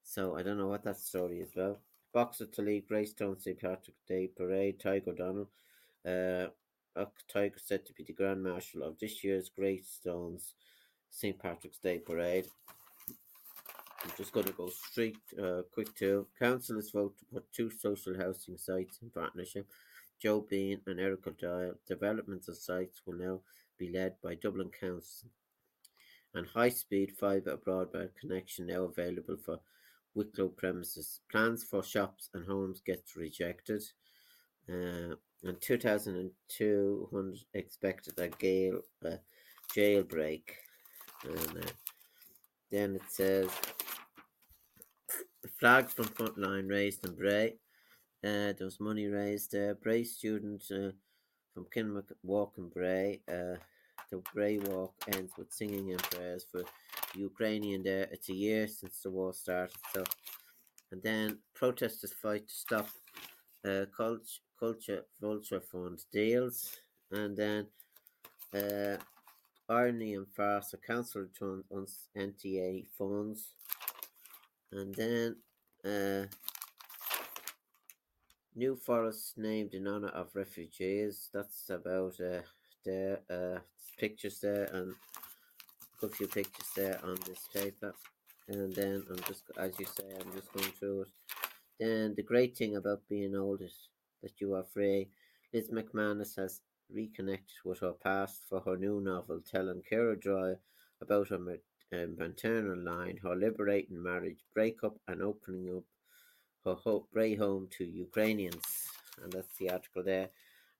so 0.04 0.36
I 0.36 0.42
don't 0.42 0.58
know 0.58 0.66
what 0.66 0.84
that 0.84 0.98
story 0.98 1.42
is 1.42 1.52
about. 1.54 1.80
Boxer 2.12 2.48
to 2.48 2.62
lead 2.64 2.88
Greystone 2.88 3.40
St. 3.40 3.60
Patrick 3.60 3.96
Day 4.08 4.32
Parade, 4.36 4.80
Tiger 4.80 5.12
O'Donnell. 5.12 5.50
Uh, 6.04 6.48
Tiger 7.32 7.60
said 7.64 7.86
to 7.86 7.94
be 7.94 8.04
the 8.04 8.14
Grand 8.14 8.42
Marshal 8.44 8.82
of 8.82 8.98
this 8.98 9.24
year's 9.24 9.50
Greystones 9.50 10.56
St. 11.12 11.38
Patrick's 11.38 11.78
Day 11.78 12.00
Parade. 12.00 12.48
I'm 14.04 14.12
just 14.18 14.32
going 14.32 14.48
to 14.48 14.54
go 14.54 14.70
straight, 14.70 15.18
uh, 15.40 15.62
quick 15.72 15.94
to 15.98 16.26
councillors 16.40 16.90
vote 16.90 17.16
to 17.20 17.26
put 17.26 17.54
two 17.54 17.70
social 17.70 18.18
housing 18.18 18.58
sites 18.58 18.98
in 19.04 19.12
partnership. 19.12 19.68
Joe 20.22 20.46
Bean 20.50 20.82
and 20.88 21.00
Eric 21.00 21.28
O'Donnell. 21.28 21.76
Developments 21.88 22.48
of 22.48 22.58
sites 22.58 23.02
will 23.06 23.16
now 23.16 23.42
be 23.78 23.90
led 23.90 24.16
by 24.24 24.36
Dublin 24.36 24.72
Council 24.80 25.30
and 26.36 26.48
high-speed 26.48 27.14
fibre 27.18 27.58
broadband 27.58 28.10
connection 28.20 28.68
now 28.68 28.84
available 28.84 29.38
for 29.44 29.60
Wicklow 30.14 30.50
premises. 30.50 31.22
Plans 31.32 31.64
for 31.64 31.84
shops 31.84 32.30
and 32.34 32.46
homes 32.46 32.82
get 32.86 33.04
rejected. 33.16 33.84
Uh, 34.70 35.16
in 35.44 35.56
2002, 35.60 37.10
expected 37.54 38.18
a 38.20 38.30
gale 38.30 38.82
uh, 39.06 39.18
jailbreak. 39.76 40.44
And 41.24 41.58
uh, 41.64 41.70
then 42.72 42.96
it 42.96 43.02
says 43.10 43.50
flag 45.60 45.90
from 45.90 46.06
Frontline 46.06 46.70
raised 46.70 47.06
in 47.06 47.16
Bray. 47.16 47.56
Uh, 48.26 48.54
there 48.58 48.66
was 48.66 48.80
money 48.80 49.06
raised. 49.06 49.56
Bray 49.84 50.04
students 50.04 50.72
uh, 50.72 50.92
from 51.54 51.68
Walk 52.24 52.56
in 52.58 52.70
Bray 52.70 53.22
uh, 53.30 53.58
the 54.10 54.22
Bray 54.34 54.58
Walk 54.58 54.94
ends 55.14 55.32
with 55.38 55.52
singing 55.52 55.92
and 55.92 56.02
prayers 56.02 56.46
for 56.52 56.64
Ukrainian 57.16 57.84
there. 57.84 58.08
It's 58.12 58.30
a 58.30 58.34
year 58.34 58.68
since 58.68 59.02
the 59.02 59.12
war 59.12 59.34
started, 59.34 59.78
so 59.94 60.04
and 60.92 61.02
then 61.04 61.38
protesters 61.54 62.14
fight 62.14 62.48
to 62.48 62.54
stop 62.54 62.88
uh, 63.64 63.86
culture, 63.96 64.42
culture 64.60 65.04
vulture 65.22 65.62
fund 65.62 66.04
deals, 66.12 66.78
and 67.12 67.36
then 67.38 67.68
uh, 68.54 68.98
irony 69.70 70.16
and 70.16 70.28
farce 70.36 70.74
a 70.74 70.78
council 70.78 71.22
return 71.22 71.64
on 71.72 71.86
NTA 72.18 72.86
funds, 72.98 73.54
and 74.72 74.96
then 74.96 75.36
uh, 75.84 76.26
new 78.56 78.76
Forest 78.76 79.38
named 79.38 79.74
in 79.74 79.88
honor 79.88 80.10
of 80.10 80.36
refugees. 80.36 81.30
That's 81.34 81.70
about 81.70 82.16
uh, 82.20 82.42
there. 82.86 83.20
Uh, 83.30 83.60
pictures 83.98 84.40
there 84.40 84.66
and 84.74 84.92
a 84.92 86.02
good 86.02 86.14
few 86.14 86.28
pictures 86.28 86.68
there 86.76 87.00
on 87.04 87.18
this 87.26 87.48
paper. 87.54 87.94
And 88.48 88.74
then 88.76 89.04
I'm 89.10 89.24
just, 89.28 89.44
as 89.58 89.80
you 89.80 89.86
say, 89.86 90.04
I'm 90.20 90.32
just 90.34 90.54
going 90.54 90.72
through 90.72 91.02
it. 91.02 91.08
Then 91.80 92.14
the 92.16 92.24
great 92.24 92.56
thing 92.56 92.76
about 92.76 93.08
being 93.10 93.36
old 93.36 93.62
is 93.62 93.90
that 94.22 94.40
you 94.40 94.54
are 94.54 94.64
free. 94.64 95.10
Liz 95.54 95.70
McManus 95.70 96.36
has 96.38 96.62
reconnected 96.94 97.58
with 97.64 97.80
her 97.80 97.94
past 97.94 98.44
for 98.48 98.60
her 98.62 98.78
new 98.78 99.02
novel, 99.02 99.42
telling 99.50 99.82
Kara 99.88 100.18
Joy 100.18 100.54
about 101.02 101.30
her 101.30 101.40
maternal 101.92 102.78
line, 102.78 103.18
her 103.24 103.36
liberating 103.36 104.02
marriage, 104.02 104.40
breakup, 104.54 104.96
and 105.08 105.22
opening 105.22 105.76
up 105.76 105.84
Bray 107.16 107.34
home 107.34 107.70
to 107.78 107.86
Ukrainians. 107.86 108.68
And 109.24 109.32
that's 109.32 109.56
the 109.58 109.70
article 109.72 110.04
there. 110.04 110.30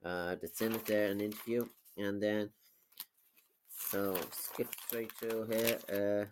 Uh, 0.04 0.36
that's 0.40 0.62
in 0.62 0.76
it 0.76 0.86
there, 0.86 1.10
an 1.10 1.22
interview. 1.22 1.66
And 1.98 2.22
then 2.22 2.50
so 3.92 4.18
skip 4.32 4.68
straight 4.86 5.12
through 5.14 5.46
here. 5.46 5.78
Uh, 5.90 6.26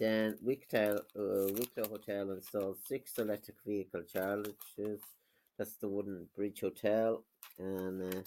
then 0.00 0.36
Wicklow, 0.42 0.96
uh, 1.16 1.52
Wicklow 1.58 1.88
Hotel 1.88 2.32
installed 2.32 2.78
six 2.84 3.16
electric 3.18 3.58
vehicle 3.64 4.02
chargers. 4.12 5.00
That's 5.56 5.76
the 5.76 5.88
Wooden 5.88 6.26
Bridge 6.34 6.60
Hotel 6.60 7.22
and 7.58 8.14
uh, 8.14 8.22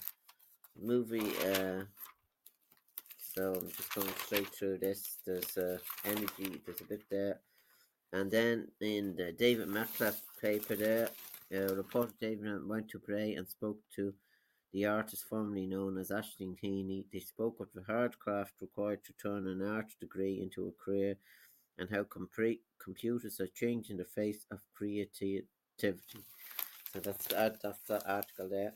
movie. 0.80 1.32
Uh, 1.44 1.82
so 3.18 3.52
I'm 3.60 3.68
just 3.68 3.94
going 3.94 4.14
straight 4.24 4.48
through 4.48 4.78
this. 4.78 5.18
There's 5.26 5.58
uh, 5.58 5.78
energy. 6.06 6.62
There's 6.64 6.80
a 6.80 6.84
bit 6.84 7.02
there, 7.10 7.40
and 8.14 8.30
then 8.30 8.68
in 8.80 9.16
the 9.16 9.32
David 9.32 9.68
Matlaff 9.68 10.20
paper 10.40 10.76
there, 10.76 11.10
uh, 11.52 11.74
reporter 11.74 12.12
David 12.20 12.66
went 12.66 12.88
to 12.90 13.00
Bray 13.00 13.34
and 13.34 13.48
spoke 13.48 13.78
to 13.96 14.14
the 14.72 14.86
artist 14.86 15.24
formerly 15.28 15.66
known 15.66 15.98
as 15.98 16.10
Aisling 16.10 16.56
Heaney, 16.62 17.06
they 17.12 17.18
spoke 17.18 17.58
of 17.60 17.68
the 17.74 17.82
hard 17.82 18.18
craft 18.18 18.54
required 18.60 19.04
to 19.04 19.12
turn 19.14 19.48
an 19.48 19.66
art 19.66 19.86
degree 20.00 20.40
into 20.40 20.68
a 20.68 20.84
career 20.84 21.16
and 21.78 21.88
how 21.90 22.04
computers 22.82 23.40
are 23.40 23.48
changing 23.48 23.96
the 23.96 24.04
face 24.04 24.46
of 24.52 24.58
creativity. 24.76 25.44
So 26.92 27.00
that's 27.00 27.26
that, 27.28 27.62
that's 27.62 27.80
that 27.88 28.02
article 28.06 28.48
there. 28.48 28.74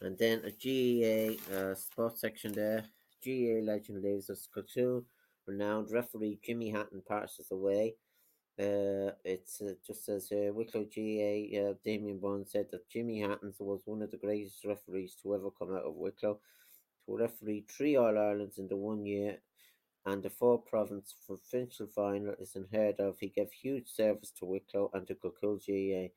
And 0.00 0.18
then 0.18 0.42
a 0.44 0.50
GAA 0.50 1.56
uh, 1.56 1.74
sports 1.76 2.20
section 2.20 2.52
there. 2.52 2.84
GAA 3.24 3.62
legend 3.62 4.02
lives 4.02 4.28
as 4.28 4.48
Culture 4.52 5.02
renowned 5.46 5.92
referee 5.92 6.40
Jimmy 6.44 6.70
Hatton 6.70 7.02
passes 7.08 7.50
away. 7.52 7.94
Uh, 8.58 9.12
it 9.24 9.48
uh, 9.62 9.72
just 9.86 10.08
as 10.10 10.28
here 10.28 10.52
Wicklow 10.52 10.84
GA 10.84 11.66
uh, 11.70 11.74
Damien 11.82 12.18
Bond 12.18 12.46
said 12.46 12.66
that 12.70 12.88
Jimmy 12.90 13.20
Hattons 13.20 13.56
was 13.58 13.80
one 13.86 14.02
of 14.02 14.10
the 14.10 14.18
greatest 14.18 14.64
referees 14.66 15.16
to 15.22 15.34
ever 15.34 15.50
come 15.50 15.74
out 15.74 15.84
of 15.84 15.94
Wicklow, 15.94 16.38
to 17.06 17.16
referee 17.16 17.64
three 17.66 17.96
All 17.96 18.18
Irelands 18.18 18.58
in 18.58 18.68
the 18.68 18.76
one 18.76 19.06
year 19.06 19.38
and 20.06 20.22
the 20.22 20.30
four 20.30 20.58
province 20.58 21.14
provincial 21.26 21.86
final 21.86 22.34
is 22.40 22.56
unheard 22.56 22.98
of. 22.98 23.16
He 23.18 23.28
gave 23.28 23.52
huge 23.52 23.88
service 23.88 24.32
to 24.38 24.44
Wicklow 24.44 24.90
and 24.94 25.06
to 25.06 25.14
Kilcool 25.14 25.64
GA. 25.64 26.10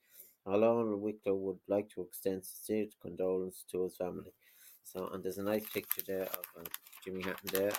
Alon 0.48 1.02
Wicklow 1.02 1.36
would 1.36 1.60
like 1.68 1.90
to 1.92 2.02
extend 2.02 2.46
sincere 2.46 2.88
condolence 3.02 3.64
to 3.72 3.84
his 3.84 3.96
family. 3.96 4.34
So, 4.84 5.10
and 5.14 5.24
there's 5.24 5.40
a 5.40 5.44
nice 5.44 5.68
picture 5.68 6.02
there 6.06 6.24
of 6.24 6.46
uh, 6.60 6.64
Jimmy 7.04 7.24
Hatton 7.24 7.50
there. 7.52 7.72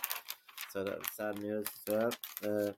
so 0.70 0.84
that 0.84 0.98
was 0.98 1.08
sad 1.12 1.40
news 1.40 1.66
as 1.88 1.94
well. 1.94 2.12
Uh, 2.44 2.72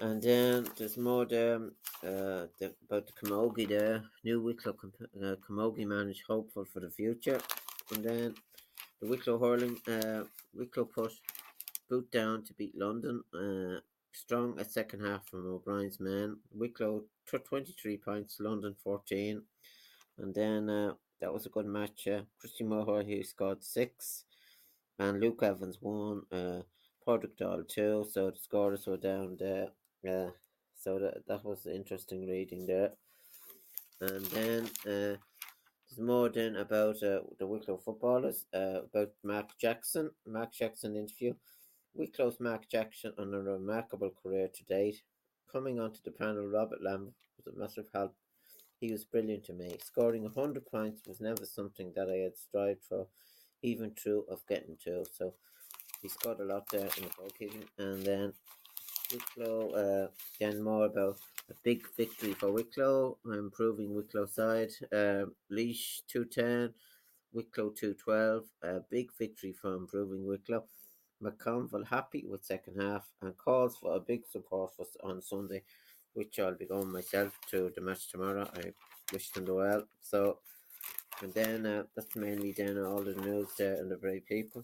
and 0.00 0.22
then 0.22 0.66
there's 0.76 0.96
more 0.96 1.24
there 1.24 1.56
uh, 2.04 2.46
the, 2.58 2.74
about 2.88 3.06
the 3.06 3.12
Camogie 3.12 3.68
there. 3.68 4.04
New 4.24 4.40
Wicklow 4.40 4.76
uh, 5.22 5.34
Camogie 5.48 5.86
man 5.86 6.08
is 6.08 6.22
hopeful 6.26 6.64
for 6.64 6.80
the 6.80 6.90
future. 6.90 7.40
And 7.92 8.04
then 8.04 8.34
the 9.00 9.08
Wicklow 9.08 9.38
hurling, 9.38 9.78
uh, 9.88 10.24
Wicklow 10.54 10.84
put 10.84 11.12
boot 11.90 12.10
down 12.12 12.44
to 12.44 12.54
beat 12.54 12.76
London. 12.76 13.24
Uh, 13.34 13.80
strong 14.12 14.58
at 14.60 14.70
second 14.70 15.04
half 15.04 15.26
from 15.26 15.46
O'Brien's 15.46 15.98
men. 15.98 16.36
Wicklow 16.52 17.04
took 17.26 17.48
23 17.48 17.96
points, 17.96 18.36
London 18.38 18.76
14. 18.84 19.42
And 20.18 20.34
then 20.34 20.70
uh, 20.70 20.92
that 21.20 21.32
was 21.32 21.46
a 21.46 21.50
good 21.50 21.66
match. 21.66 22.06
Uh, 22.06 22.22
Christy 22.38 22.64
Moore, 22.64 23.02
he 23.02 23.22
scored 23.22 23.64
six. 23.64 24.24
And 24.98 25.20
Luke 25.20 25.42
Evans 25.42 25.78
won. 25.80 26.22
Uh, 26.30 26.62
Padraig 27.04 27.36
Dahl 27.36 27.62
two. 27.66 28.04
So 28.10 28.30
the 28.30 28.36
scores 28.36 28.86
were 28.86 28.96
down 28.96 29.36
there. 29.40 29.68
Uh, 30.06 30.30
so 30.74 30.98
that, 30.98 31.26
that 31.26 31.44
was 31.44 31.66
interesting 31.66 32.26
reading 32.26 32.66
there. 32.66 32.92
And 34.00 34.24
then 34.26 34.64
uh, 34.86 35.16
there's 35.88 35.98
more 35.98 36.28
then 36.28 36.56
about 36.56 37.02
uh, 37.02 37.20
the 37.38 37.46
Wicklow 37.46 37.78
footballers, 37.78 38.46
uh, 38.54 38.82
about 38.84 39.10
Mark 39.24 39.50
Jackson. 39.60 40.10
Mark 40.26 40.52
Jackson 40.52 40.96
interview. 40.96 41.34
Wicklow's 41.94 42.38
Mark 42.38 42.68
Jackson 42.68 43.12
on 43.18 43.34
a 43.34 43.40
remarkable 43.40 44.12
career 44.22 44.48
to 44.54 44.64
date. 44.64 45.02
Coming 45.50 45.80
onto 45.80 45.98
the 46.04 46.10
panel, 46.10 46.46
Robert 46.46 46.82
Lamb 46.82 47.12
was 47.36 47.52
a 47.52 47.58
massive 47.58 47.88
help. 47.92 48.14
He 48.80 48.92
was 48.92 49.04
brilliant 49.04 49.44
to 49.46 49.52
me. 49.52 49.76
Scoring 49.82 50.22
100 50.22 50.64
points 50.66 51.02
was 51.06 51.20
never 51.20 51.44
something 51.44 51.92
that 51.96 52.08
I 52.08 52.18
had 52.18 52.36
strived 52.36 52.84
for, 52.88 53.08
even 53.62 53.94
true 53.94 54.24
of 54.30 54.46
getting 54.46 54.76
to. 54.84 55.04
So 55.12 55.34
he 56.00 56.08
scored 56.08 56.38
a 56.38 56.44
lot 56.44 56.68
there 56.70 56.88
in 56.98 57.04
the 57.04 57.10
goalkeeping. 57.10 57.64
And 57.78 58.04
then 58.04 58.32
Wicklow, 59.12 60.10
uh, 60.40 60.52
more 60.62 60.86
about 60.86 61.18
a 61.50 61.54
big 61.62 61.82
victory 61.96 62.34
for 62.34 62.52
Wicklow, 62.52 63.16
improving 63.24 63.94
Wicklow 63.94 64.26
side. 64.26 64.70
Uh, 64.92 65.26
Laois 65.50 66.02
210, 66.08 66.74
Wicklow 67.32 67.70
212, 67.70 68.44
a 68.62 68.80
big 68.90 69.10
victory 69.18 69.52
for 69.52 69.74
improving 69.74 70.26
Wicklow. 70.26 70.64
McConville 71.22 71.86
happy 71.86 72.24
with 72.28 72.44
second 72.44 72.80
half 72.80 73.06
and 73.22 73.36
calls 73.36 73.76
for 73.76 73.96
a 73.96 74.00
big 74.00 74.26
support 74.26 74.72
for 74.76 74.86
on 75.02 75.20
Sunday, 75.20 75.62
which 76.12 76.38
I'll 76.38 76.54
be 76.54 76.66
going 76.66 76.92
myself 76.92 77.32
to 77.50 77.72
the 77.74 77.80
match 77.80 78.10
tomorrow. 78.10 78.48
I 78.54 78.72
wish 79.12 79.30
them 79.30 79.46
well. 79.48 79.84
So, 80.00 80.38
and 81.22 81.32
then 81.34 81.66
uh, 81.66 81.84
that's 81.96 82.14
mainly 82.14 82.52
then 82.52 82.78
all 82.78 83.02
the 83.02 83.14
news 83.14 83.48
there 83.58 83.74
and 83.74 83.90
the 83.90 83.96
Bray 83.96 84.20
People. 84.20 84.62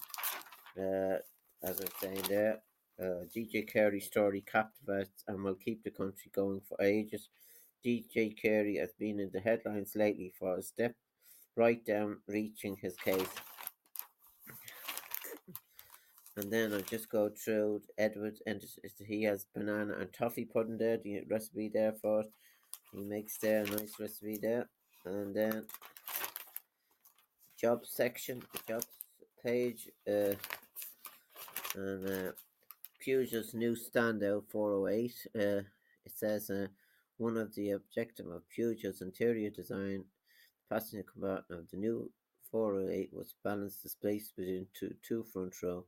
Uh, 0.78 1.18
as 1.62 1.80
I'm 1.80 1.88
saying 2.00 2.22
there, 2.28 2.60
uh, 3.00 3.26
DJ 3.34 3.66
Carey 3.70 4.00
story 4.00 4.42
captivates 4.50 5.24
and 5.26 5.42
will 5.42 5.54
keep 5.54 5.82
the 5.82 5.90
country 5.90 6.30
going 6.34 6.60
for 6.68 6.80
ages. 6.82 7.28
DJ 7.84 8.40
Carey 8.40 8.76
has 8.76 8.92
been 8.98 9.20
in 9.20 9.30
the 9.32 9.40
headlines 9.40 9.94
lately 9.94 10.32
for 10.38 10.56
a 10.56 10.62
step 10.62 10.94
right 11.56 11.84
down 11.84 12.18
reaching 12.28 12.76
his 12.80 12.96
case. 12.96 13.28
And 16.36 16.52
then 16.52 16.72
I'll 16.72 16.80
just 16.80 17.08
go 17.08 17.28
through 17.28 17.82
Edward, 17.96 18.38
and 18.46 18.60
he 19.06 19.22
has 19.22 19.46
banana 19.54 19.94
and 20.00 20.12
toffee 20.12 20.44
pudding 20.44 20.78
there. 20.78 20.96
The 20.96 21.22
recipe 21.30 21.70
there 21.72 21.92
for 21.92 22.22
it. 22.22 22.32
He 22.92 23.02
makes 23.02 23.38
there 23.38 23.62
a 23.62 23.70
nice 23.70 24.00
recipe 24.00 24.38
there, 24.42 24.68
and 25.04 25.34
then 25.34 25.64
job 27.60 27.86
section, 27.86 28.42
jobs 28.66 28.86
page, 29.44 29.88
uh, 30.08 30.34
and 31.76 32.08
uh, 32.08 32.32
Peugeot's 33.04 33.54
new 33.54 33.74
standout 33.74 34.44
408. 34.50 35.12
Uh, 35.34 35.62
it 36.04 36.12
says 36.14 36.50
uh, 36.50 36.68
one 37.18 37.36
of 37.36 37.54
the 37.54 37.70
objective 37.72 38.26
of 38.26 38.42
Peugeot's 38.56 39.02
interior 39.02 39.50
design, 39.50 40.04
the 40.68 40.74
passenger 40.74 41.04
compartment 41.04 41.62
of 41.62 41.70
the 41.70 41.76
new 41.76 42.10
408 42.50 43.10
was 43.12 43.34
balance 43.42 43.78
the 43.82 43.88
space 43.88 44.32
between 44.36 44.66
two, 44.78 44.94
two 45.02 45.24
front 45.32 45.54
row 45.62 45.84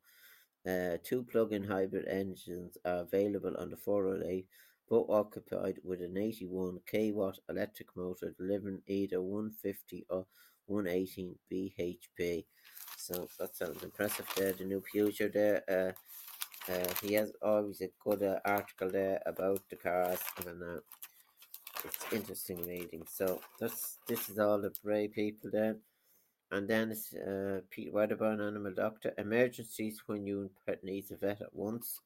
uh, 0.67 0.97
two 1.05 1.23
plug-in 1.23 1.63
hybrid 1.63 2.09
engines 2.09 2.77
are 2.85 2.99
available 2.99 3.55
on 3.57 3.71
the 3.71 3.77
408, 3.77 4.47
both 4.89 5.09
occupied 5.09 5.79
with 5.85 6.03
an 6.03 6.17
81 6.17 6.81
kW 6.93 7.35
electric 7.49 7.97
motor 7.97 8.35
delivering 8.37 8.83
either 8.89 9.23
150 9.23 10.07
or 10.11 10.27
118 10.67 11.37
bhp. 11.53 12.45
So 12.97 13.29
that 13.39 13.55
sounds 13.55 13.85
impressive 13.85 14.27
there. 14.37 14.53
The 14.53 14.65
new 14.65 14.83
Peugeot 14.93 15.33
there. 15.33 15.63
Uh, 15.69 15.93
he 17.03 17.15
has 17.15 17.33
always 17.43 17.81
a 17.81 17.91
good 18.03 18.23
uh, 18.23 18.39
article 18.45 18.91
there 18.91 19.21
about 19.27 19.63
the 19.71 19.77
cars, 19.77 20.21
and 20.47 20.63
uh, 20.63 20.81
it's 21.85 22.13
interesting 22.13 22.67
reading. 22.67 23.05
So 23.09 23.41
that's 23.61 23.99
this 24.07 24.29
is 24.29 24.39
all 24.39 24.61
the 24.61 24.75
Bray 24.83 25.09
People 25.09 25.51
there. 25.53 25.77
And 26.51 26.69
then 26.69 26.93
it's 26.93 27.13
uh, 27.13 27.61
Pete 27.71 27.93
Wedderburn, 27.93 28.41
animal 28.41 28.73
doctor. 28.73 29.13
Emergencies 29.19 30.03
when 30.07 30.27
your 30.27 30.49
pet 30.65 30.85
needs 30.85 31.11
a 31.11 31.17
vet 31.17 31.41
at 31.43 31.55
once. 31.55 32.01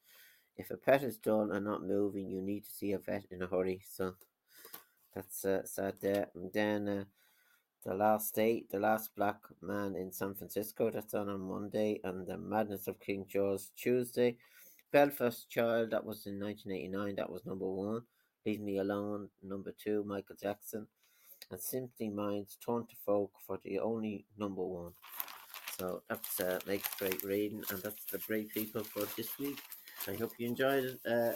If 0.56 0.70
a 0.70 0.76
pet 0.76 1.02
is 1.02 1.18
dull 1.18 1.50
and 1.52 1.64
not 1.64 1.86
moving, 1.86 2.30
you 2.30 2.40
need 2.40 2.64
to 2.64 2.70
see 2.70 2.92
a 2.92 2.98
vet 2.98 3.26
in 3.30 3.42
a 3.42 3.46
hurry. 3.46 3.82
So 3.88 4.14
that's 5.14 5.44
uh, 5.44 5.64
sad 5.64 5.96
there. 6.00 6.28
And 6.34 6.52
then 6.52 6.88
uh, 6.88 7.04
the 7.84 7.94
last 7.94 8.34
day, 8.34 8.64
the 8.70 8.78
last 8.78 9.14
black 9.16 9.38
man 9.62 9.96
in 9.96 10.12
San 10.12 10.34
Francisco. 10.34 10.90
That's 10.90 11.14
on 11.14 11.28
on 11.28 11.40
Monday, 11.40 12.00
and 12.04 12.26
the 12.26 12.38
Madness 12.38 12.86
of 12.88 13.00
King 13.00 13.26
George 13.28 13.62
Tuesday. 13.76 14.36
Belfast 14.92 15.48
Child. 15.48 15.90
That 15.90 16.04
was 16.04 16.26
in 16.26 16.40
1989. 16.40 17.16
That 17.16 17.30
was 17.30 17.46
number 17.46 17.66
one. 17.66 18.02
Leave 18.44 18.60
Me 18.60 18.78
Alone. 18.78 19.28
Number 19.42 19.72
two. 19.82 20.04
Michael 20.04 20.36
Jackson 20.40 20.86
and 21.50 21.60
Simple 21.60 22.10
Minds 22.10 22.58
Turn 22.64 22.86
to 22.86 22.96
Folk 23.04 23.32
for 23.46 23.58
the 23.64 23.78
only 23.78 24.24
number 24.38 24.62
one. 24.62 24.92
So 25.78 26.02
that's 26.08 26.40
uh, 26.40 26.58
makes 26.66 26.94
great 26.96 27.22
reading, 27.22 27.62
and 27.70 27.82
that's 27.82 28.04
the 28.04 28.18
Bray 28.18 28.44
People 28.44 28.84
for 28.84 29.06
this 29.16 29.38
week. 29.38 29.58
I 30.06 30.14
hope 30.14 30.32
you 30.38 30.46
enjoyed 30.46 30.84
it. 30.84 31.00
Uh, 31.06 31.32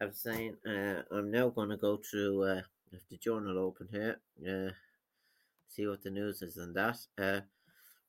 I 0.00 0.06
was 0.06 0.18
saying 0.18 0.56
uh, 0.66 1.02
I'm 1.10 1.30
now 1.30 1.48
going 1.48 1.70
to 1.70 1.76
go 1.76 1.98
through 1.98 2.42
uh, 2.42 2.62
the 3.10 3.16
journal 3.18 3.58
open 3.58 3.88
here, 3.90 4.20
uh, 4.48 4.70
see 5.78 5.86
what 5.86 6.02
the 6.02 6.10
news 6.10 6.42
is 6.42 6.58
on 6.58 6.72
that. 6.72 6.98
Uh, 7.16 7.40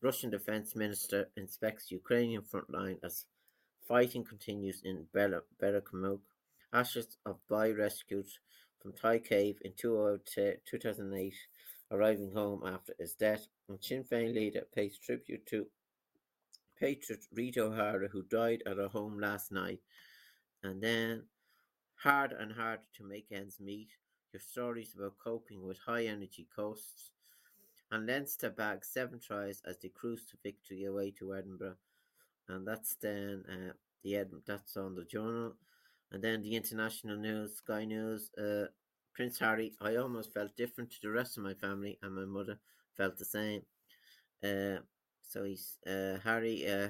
Russian 0.01 0.31
Defense 0.31 0.75
Minister 0.75 1.29
inspects 1.37 1.91
Ukrainian 1.91 2.41
front 2.41 2.71
line 2.71 2.97
as 3.03 3.25
fighting 3.87 4.23
continues 4.23 4.81
in 4.83 5.05
Bel- 5.13 5.43
Ashes 6.73 7.17
of 7.27 7.47
boy 7.47 7.73
rescued 7.73 8.25
from 8.81 8.93
Thai 8.93 9.19
cave 9.19 9.57
in 9.63 9.73
2008, 9.75 11.33
arriving 11.91 12.31
home 12.31 12.63
after 12.65 12.93
his 12.99 13.13
death, 13.13 13.45
and 13.67 13.77
Sinn 13.83 14.03
Féin 14.03 14.33
leader 14.33 14.63
pays 14.73 14.97
tribute 14.97 15.45
to 15.47 15.67
Patriot 16.79 17.25
Rita 17.31 17.65
O'Hare, 17.65 18.07
who 18.07 18.23
died 18.23 18.63
at 18.65 18.77
her 18.77 18.87
home 18.87 19.19
last 19.19 19.51
night. 19.51 19.81
And 20.63 20.81
then, 20.81 21.25
hard 22.03 22.31
and 22.31 22.51
hard 22.53 22.79
to 22.95 23.03
make 23.03 23.27
ends 23.31 23.59
meet, 23.59 23.89
your 24.33 24.39
stories 24.39 24.95
about 24.95 25.19
coping 25.23 25.67
with 25.67 25.77
high 25.85 26.05
energy 26.05 26.47
costs. 26.55 27.11
And 27.91 28.07
Leinster 28.07 28.49
bag 28.49 28.85
seven 28.85 29.19
tries 29.19 29.61
as 29.65 29.77
they 29.77 29.89
cruise 29.89 30.25
to 30.25 30.37
victory 30.43 30.85
away 30.85 31.11
to 31.19 31.35
Edinburgh. 31.35 31.77
And 32.47 32.67
that's 32.67 32.95
then 32.95 33.43
uh, 33.49 33.73
the 34.03 34.17
Ed- 34.17 34.31
that's 34.45 34.77
on 34.77 34.95
the 34.95 35.05
journal. 35.05 35.55
And 36.11 36.23
then 36.23 36.41
the 36.41 36.55
international 36.55 37.17
news, 37.17 37.57
Sky 37.57 37.85
News, 37.85 38.31
uh, 38.37 38.67
Prince 39.13 39.39
Harry, 39.39 39.73
I 39.81 39.97
almost 39.97 40.33
felt 40.33 40.55
different 40.57 40.91
to 40.91 40.97
the 41.03 41.11
rest 41.11 41.37
of 41.37 41.43
my 41.43 41.53
family, 41.55 41.99
and 42.01 42.15
my 42.15 42.25
mother 42.25 42.59
felt 42.97 43.17
the 43.17 43.25
same. 43.25 43.63
Uh, 44.43 44.79
so 45.23 45.43
he's 45.45 45.77
uh, 45.87 46.17
Harry 46.23 46.67
uh, 46.69 46.89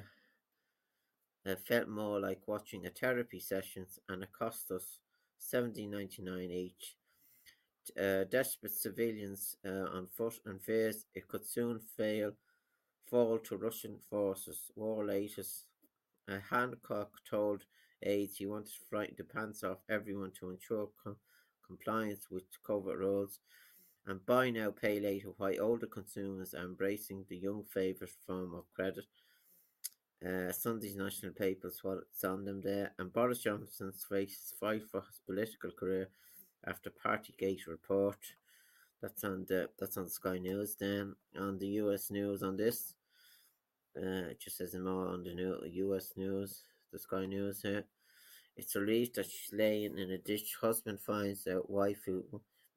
uh, 1.46 1.56
felt 1.68 1.88
more 1.90 2.20
like 2.20 2.48
watching 2.48 2.86
a 2.86 2.90
therapy 2.90 3.40
sessions, 3.40 4.00
and 4.08 4.24
it 4.24 4.32
cost 4.32 4.72
us 4.72 5.00
seventeen 5.38 5.92
ninety 5.92 6.22
nine 6.22 6.50
each. 6.52 6.96
Uh, 8.00 8.24
desperate 8.26 8.72
civilians 8.72 9.58
uh, 9.66 9.98
on 9.98 10.08
foot 10.08 10.40
and 10.46 10.62
fears 10.62 11.06
it 11.16 11.28
could 11.28 11.46
soon 11.46 11.80
fail, 11.80 12.32
fall 13.10 13.40
to 13.40 13.58
Russian 13.58 13.98
forces. 14.10 14.72
War 14.76 15.06
latest. 15.06 15.66
Uh, 16.28 16.38
Hancock 16.50 17.12
told 17.28 17.66
aides 18.04 18.38
he 18.38 18.46
wanted 18.46 18.68
to 18.68 18.86
frighten 18.90 19.16
the 19.18 19.24
pants 19.24 19.64
off 19.64 19.80
everyone 19.90 20.32
to 20.40 20.52
ensure 20.52 20.90
com- 21.04 21.18
compliance 21.66 22.28
with 22.30 22.44
Covid 22.68 22.98
rules, 22.98 23.40
and 24.06 24.26
buy 24.26 24.50
now, 24.50 24.72
pay 24.72 25.00
later 25.00 25.30
why 25.38 25.58
older 25.58 25.88
consumers 25.88 26.54
are 26.54 26.66
embracing 26.66 27.26
the 27.28 27.38
young 27.38 27.64
favourite 27.64 28.14
form 28.26 28.54
of 28.54 28.72
credit. 28.74 29.06
Uh, 30.26 30.52
Sunday's 30.52 30.96
national 30.96 31.32
papers, 31.34 31.80
what's 31.82 32.24
on 32.24 32.44
them 32.44 32.62
there, 32.62 32.92
and 32.98 33.14
Boris 33.14 33.40
Johnson 33.44 33.92
faces 34.10 34.54
fight 34.60 34.84
for 34.92 35.02
his 35.02 35.20
political 35.26 35.72
career 35.72 36.10
after 36.68 36.92
Partygate 36.92 37.68
report. 37.68 38.18
That's 39.02 39.24
on 39.24 39.46
the 39.48 39.70
that's 39.80 39.98
on 39.98 40.10
Sky 40.10 40.38
News. 40.40 40.76
Then 40.76 41.16
on 41.40 41.58
the 41.58 41.68
U.S. 41.68 42.12
news 42.12 42.44
on 42.44 42.58
this, 42.58 42.96
uh, 43.98 44.32
it 44.32 44.40
just 44.42 44.58
says 44.58 44.76
more 44.76 45.08
on 45.08 45.24
the 45.24 45.34
new 45.34 45.58
U.S. 45.66 46.14
news 46.18 46.64
the 46.92 47.00
Sky 47.00 47.26
News 47.26 47.62
here. 47.62 47.86
It's 48.58 48.76
relieved 48.76 49.16
that 49.16 49.26
she's 49.26 49.54
laying 49.54 49.98
in 49.98 50.12
a 50.12 50.18
ditch. 50.18 50.58
Husband 50.60 51.00
finds 51.00 51.48
out 51.48 51.70
wife 51.70 52.02
who 52.06 52.24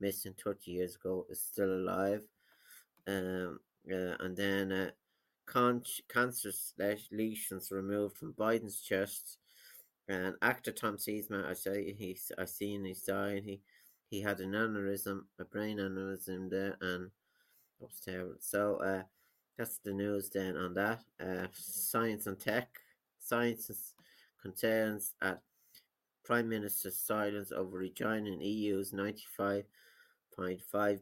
missing 0.01 0.35
30 0.42 0.71
years 0.71 0.97
ago 0.97 1.27
is 1.31 1.40
still 1.40 1.73
alive. 1.73 2.23
Um, 3.07 3.61
uh, 3.90 4.14
and 4.21 4.37
then 4.37 4.73
uh, 4.73 4.90
con- 5.47 5.83
cancer 6.09 6.53
lesions 7.11 7.73
removed 7.73 8.16
from 8.16 8.35
Biden's 8.35 8.81
chest. 8.81 9.38
And 10.09 10.35
actor 10.42 10.73
Tom 10.73 10.97
Sizemore, 10.97 11.49
I 11.49 11.55
say 11.55 11.95
he's 11.97 12.31
I 12.37 12.45
seen 12.45 12.85
he's 12.85 13.03
dying. 13.03 13.45
He 13.45 13.61
he 14.12 14.20
had 14.20 14.40
an 14.40 14.53
aneurysm, 14.53 15.22
a 15.40 15.44
brain 15.46 15.79
aneurysm 15.79 16.51
there, 16.51 16.77
and 16.83 17.11
that 17.81 17.87
was 17.87 17.98
terrible. 18.05 18.35
So 18.40 18.77
uh, 18.77 19.05
that's 19.57 19.79
the 19.79 19.94
news 19.94 20.29
then 20.29 20.55
on 20.55 20.75
that. 20.75 21.01
Uh, 21.18 21.46
science 21.55 22.27
and 22.27 22.38
tech, 22.38 22.68
science 23.18 23.70
concerns 24.42 25.14
at 25.22 25.40
Prime 26.27 26.46
Minister's 26.46 26.98
silence 26.98 27.53
over 27.53 27.79
rejoining 27.79 28.42
EU's 28.42 28.92
95.5 28.92 29.64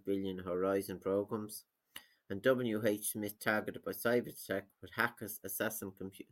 billion 0.06 0.38
Horizon 0.38 1.00
programs, 1.00 1.64
and 2.30 2.40
WH 2.46 3.02
Smith 3.02 3.40
targeted 3.40 3.82
by 3.84 3.90
cyber 3.90 4.28
attack 4.28 4.68
with 4.80 4.92
hackers 4.94 5.40
assessing 5.42 5.90
compu- 6.00 6.28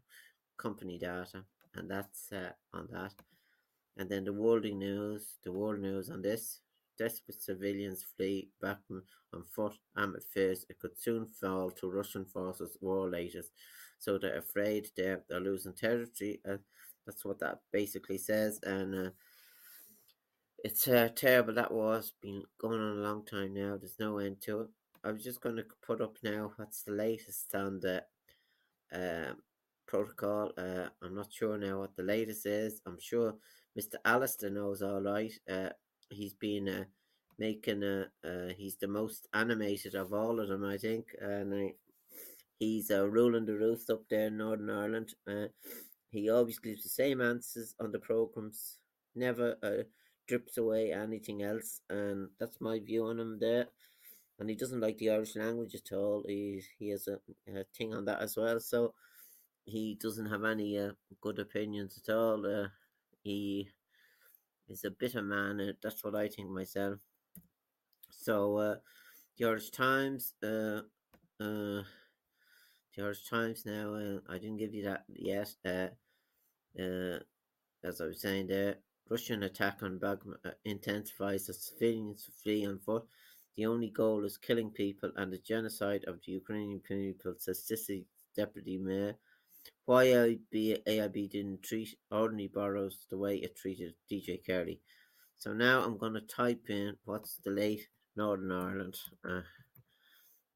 company 0.57 0.97
data, 0.97 1.43
and 1.75 1.91
that's 1.91 2.31
uh, 2.31 2.53
on 2.73 2.87
that. 2.93 3.15
And 3.97 4.09
then 4.09 4.23
the 4.23 4.33
world 4.33 4.63
news, 4.63 5.39
the 5.43 5.51
world 5.51 5.81
news 5.81 6.09
on 6.09 6.23
this. 6.23 6.61
Desperate 6.99 7.41
civilians 7.41 8.05
flee 8.17 8.49
back 8.61 8.79
on 8.91 9.45
foot. 9.55 9.75
Ahmed 9.97 10.23
fears 10.25 10.67
it 10.69 10.79
could 10.79 10.99
soon 10.99 11.27
fall 11.27 11.71
to 11.71 11.91
Russian 11.91 12.25
forces, 12.25 12.77
war 12.81 13.09
leaders. 13.09 13.51
So 13.99 14.19
they're 14.19 14.39
afraid 14.39 14.89
they're, 14.97 15.23
they're 15.29 15.41
losing 15.41 15.75
territory. 15.75 16.41
Uh, 16.49 16.59
that's 17.07 17.25
what 17.25 17.39
that 17.41 17.61
basically 17.73 18.19
says. 18.19 18.61
And 18.63 18.95
uh, 18.95 19.11
it's 20.63 20.87
uh, 20.89 21.09
terrible. 21.15 21.55
That 21.55 21.73
war's 21.73 22.13
been 22.21 22.43
going 22.61 22.81
on 22.81 22.99
a 22.99 23.01
long 23.01 23.25
time 23.25 23.55
now. 23.55 23.77
There's 23.77 23.99
no 23.99 24.19
end 24.19 24.41
to 24.43 24.63
it. 24.63 24.69
I 25.05 25.13
was 25.13 25.23
just 25.23 25.41
going 25.41 25.57
to 25.57 25.65
put 25.81 26.01
up 26.01 26.17
now 26.23 26.53
what's 26.57 26.83
the 26.83 26.93
latest 26.93 27.55
on 27.55 27.81
the 27.81 28.05
uh, 28.93 29.35
protocol. 29.87 30.53
Uh, 30.59 30.89
I'm 31.03 31.15
not 31.15 31.33
sure 31.33 31.57
now 31.57 31.81
what 31.81 31.97
the 31.97 32.03
latest 32.03 32.47
is. 32.47 32.81
I'm 32.87 32.99
sure 33.01 33.35
Mr. 33.79 33.95
Allister 34.05 34.51
knows 34.51 34.83
all 34.83 35.01
right. 35.01 35.33
Uh, 35.51 35.71
he's 36.11 36.35
been 36.35 36.69
uh, 36.69 36.85
making 37.39 37.83
a. 37.83 38.07
Uh, 38.25 38.53
he's 38.57 38.77
the 38.77 38.89
most 38.89 39.29
animated 39.35 39.95
of 39.95 40.13
all 40.13 40.41
of 40.41 40.49
them, 40.49 40.65
I 40.65 40.79
think, 40.79 41.07
and 41.21 41.53
uh, 41.53 41.73
he's 42.59 42.91
uh, 42.91 43.09
ruling 43.09 43.47
the 43.47 43.55
roost 43.55 43.91
up 43.91 44.03
there 44.09 44.27
in 44.29 44.39
Northern 44.39 44.71
Ireland. 44.71 45.15
Uh, 45.29 45.49
he 46.11 46.31
always 46.31 46.59
gives 46.59 46.83
the 46.83 46.89
same 46.89 47.21
answers 47.21 47.75
on 47.81 47.93
the 47.93 47.99
programs, 47.99 48.79
never 49.15 49.57
uh, 49.63 49.85
drips 50.27 50.57
away 50.59 50.93
anything 50.93 51.43
else, 51.43 51.81
and 51.91 52.29
that's 52.39 52.61
my 52.61 52.79
view 52.79 53.07
on 53.07 53.21
him 53.21 53.39
there. 53.41 53.67
And 54.39 54.49
he 54.49 54.55
doesn't 54.57 54.81
like 54.81 54.99
the 54.99 55.11
Irish 55.11 55.35
language 55.37 55.75
at 55.75 55.93
all. 55.93 56.25
He 56.27 56.63
he 56.79 56.91
has 56.91 57.09
a, 57.09 57.19
a 57.49 57.65
thing 57.77 57.93
on 57.93 58.05
that 58.05 58.21
as 58.21 58.37
well. 58.37 58.61
So 58.61 58.95
he 59.65 59.99
doesn't 60.01 60.31
have 60.31 60.45
any 60.45 60.79
uh, 60.79 60.93
good 61.21 61.39
opinions 61.39 62.01
at 62.03 62.15
all. 62.15 62.47
Uh, 62.47 62.69
he 63.23 63.69
is 64.69 64.85
a 64.85 64.91
bitter 64.91 65.23
man. 65.23 65.75
That's 65.83 66.03
what 66.05 66.15
I 66.15 66.29
think 66.29 66.51
myself. 66.51 66.99
So 68.11 68.57
uh, 68.57 68.77
the 69.37 69.47
Irish 69.47 69.71
Times, 69.71 70.35
uh, 70.43 70.83
uh, 71.41 71.83
the 72.99 73.05
Irish 73.05 73.29
Times 73.29 73.65
now. 73.65 73.95
Uh, 73.95 74.19
I 74.29 74.39
didn't 74.39 74.59
give 74.59 74.75
you 74.75 74.85
that 74.85 75.05
yet. 75.09 75.55
Uh, 75.65 75.89
uh, 76.81 77.19
as 77.85 78.01
I 78.01 78.07
was 78.07 78.21
saying 78.21 78.49
there, 78.49 78.77
Russian 79.09 79.45
attack 79.45 79.79
on 79.83 79.99
Bakhmut 79.99 80.45
uh, 80.45 80.51
intensifies 80.65 81.49
as 81.49 81.63
civilians 81.63 82.29
flee 82.43 82.67
on 82.67 82.79
foot. 82.79 83.05
The 83.57 83.67
only 83.67 83.91
goal 83.91 84.25
is 84.25 84.37
killing 84.37 84.71
people 84.71 85.11
and 85.17 85.33
the 85.33 85.39
genocide 85.39 86.05
of 86.07 86.21
the 86.25 86.33
Ukrainian 86.33 86.81
people, 86.81 87.35
says 87.39 87.67
City 87.67 88.07
Deputy 88.37 88.79
Mayor. 88.79 89.17
Why 89.87 90.07
AIB, 90.07 91.31
didn't 91.31 91.63
treat 91.63 91.97
ordinary 92.11 92.49
boroughs 92.49 93.07
the 93.11 93.19
way 93.19 93.37
it 93.37 93.57
treated 93.57 93.95
DJ 94.11 94.45
Carey. 94.45 94.81
So 95.39 95.53
now 95.53 95.83
I'm 95.83 95.99
going 95.99 96.15
to 96.15 96.21
type 96.21 96.69
in 96.69 96.97
what's 97.05 97.39
the 97.45 97.51
late 97.51 97.87
Northern 98.17 98.53
Ireland, 98.53 98.97
uh, 99.29 99.41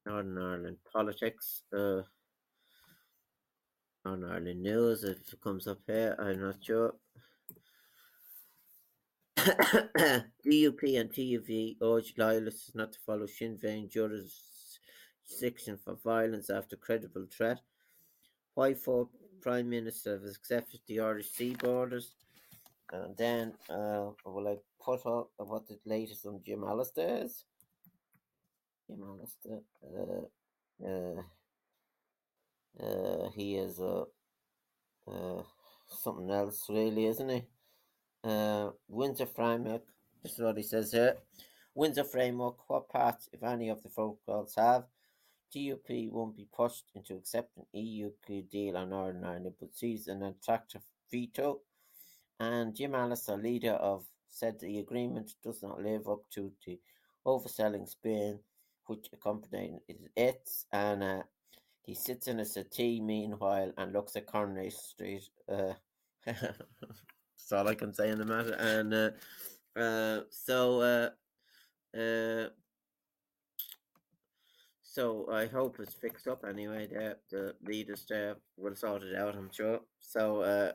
Northern 0.07 0.38
Ireland 0.38 0.77
politics. 0.92 1.62
Uh, 1.77 2.03
on 4.05 4.25
Ireland 4.25 4.62
News 4.62 5.05
if 5.05 5.33
it 5.33 5.40
comes 5.42 5.66
up 5.66 5.79
here. 5.87 6.16
I'm 6.18 6.40
not 6.40 6.57
sure. 6.62 6.94
DUP 9.37 11.01
and 11.01 11.11
TUV 11.11 11.77
urge 11.83 12.14
loyalists 12.16 12.75
not 12.75 12.92
to 12.92 12.98
follow 13.05 13.27
Sinn 13.27 13.59
Féin 13.59 13.90
jurisdiction 13.90 15.79
for 15.85 15.96
violence 16.05 16.51
after 16.51 16.77
credible 16.77 17.27
threat. 17.31 17.61
For 18.54 19.08
Prime 19.40 19.68
Minister 19.68 20.20
has 20.20 20.36
accepted 20.36 20.80
the 20.86 21.00
Irish 21.00 21.30
Sea 21.30 21.56
borders. 21.58 22.14
And 22.92 23.16
then 23.16 23.54
uh, 23.70 24.10
will 24.26 24.48
I 24.48 24.56
put 24.84 25.06
up 25.06 25.30
what 25.36 25.66
the 25.66 25.78
latest 25.86 26.26
on 26.26 26.40
Jim 26.44 26.62
Allister 26.62 27.22
is? 27.24 27.44
Jim 28.86 29.02
Allister. 29.02 29.60
Uh, 29.82 30.86
uh, 30.86 31.22
uh, 32.80 33.30
he 33.34 33.56
is 33.56 33.80
uh, 33.80 34.04
uh, 35.10 35.42
something 35.88 36.30
else, 36.30 36.66
really, 36.68 37.06
isn't 37.06 37.28
he? 37.28 37.42
Uh, 38.24 38.70
Windsor 38.88 39.26
Framework, 39.26 39.82
this 40.22 40.32
is 40.32 40.40
what 40.40 40.56
he 40.56 40.62
says 40.62 40.92
here. 40.92 41.16
Windsor 41.74 42.04
Framework, 42.04 42.68
what 42.68 42.88
part, 42.88 43.16
if 43.32 43.42
any, 43.42 43.70
of 43.70 43.82
the 43.82 43.88
protocols 43.88 44.54
have? 44.56 44.84
DUP 45.54 46.10
won't 46.10 46.36
be 46.36 46.46
pushed 46.52 46.90
into 46.94 47.14
accepting 47.14 47.64
EU 47.72 48.10
deal 48.50 48.76
on 48.76 48.90
Northern 48.90 49.24
Ireland, 49.24 49.54
but 49.60 49.74
sees 49.74 50.08
an 50.08 50.22
attractive 50.22 50.82
veto. 51.10 51.60
And 52.40 52.74
Jim 52.74 52.94
Allister, 52.94 53.36
leader 53.36 53.72
of, 53.72 54.04
said 54.30 54.58
the 54.58 54.78
agreement 54.78 55.34
does 55.44 55.62
not 55.62 55.82
live 55.82 56.08
up 56.08 56.22
to 56.30 56.50
the 56.66 56.80
overselling 57.26 57.88
Spain, 57.88 58.38
which 58.86 59.08
accompanied 59.12 59.80
it, 60.16 60.50
and 60.72 61.02
uh, 61.02 61.22
he 61.82 61.94
sits 61.94 62.28
in 62.28 62.40
a 62.40 62.44
settee 62.44 63.00
meanwhile 63.00 63.72
and 63.76 63.92
looks 63.92 64.16
at 64.16 64.26
Coronation 64.26 64.78
Street. 64.78 65.28
Uh, 65.48 65.74
that's 66.26 67.52
all 67.52 67.68
I 67.68 67.74
can 67.74 67.92
say 67.92 68.10
on 68.10 68.18
the 68.18 68.24
matter. 68.24 68.54
And 68.54 68.94
uh, 68.94 69.80
uh, 69.80 70.20
so, 70.30 70.80
uh, 70.80 71.98
uh, 71.98 72.48
so 74.92 75.26
I 75.33 75.46
hope 75.46 75.81
it's 75.81 75.94
fixed 75.94 76.28
up 76.28 76.44
anyway. 76.46 76.87
The 76.87 77.16
the 77.31 77.55
leaders 77.66 78.05
there 78.07 78.37
will 78.59 78.74
sort 78.74 79.02
it 79.02 79.16
out, 79.16 79.35
I'm 79.35 79.50
sure. 79.50 79.81
So, 80.00 80.42
uh, 80.42 80.72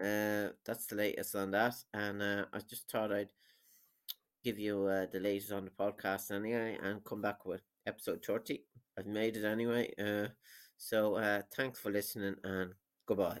uh, 0.00 0.50
that's 0.64 0.86
the 0.86 0.94
latest 0.94 1.34
on 1.34 1.50
that. 1.50 1.74
And 1.92 2.22
uh, 2.22 2.44
I 2.52 2.60
just 2.60 2.88
thought 2.88 3.12
I'd 3.12 3.30
give 4.44 4.60
you 4.60 4.86
uh, 4.86 5.06
the 5.12 5.18
latest 5.18 5.50
on 5.50 5.64
the 5.64 5.72
podcast 5.72 6.30
anyway, 6.30 6.78
and 6.80 7.04
come 7.04 7.20
back 7.20 7.44
with 7.44 7.62
episode 7.84 8.24
30. 8.24 8.62
I've 8.96 9.06
made 9.06 9.36
it 9.36 9.44
anyway. 9.44 9.92
Uh, 9.98 10.28
so 10.76 11.16
uh, 11.16 11.42
thanks 11.56 11.80
for 11.80 11.90
listening 11.90 12.36
and 12.44 12.74
goodbye. 13.08 13.40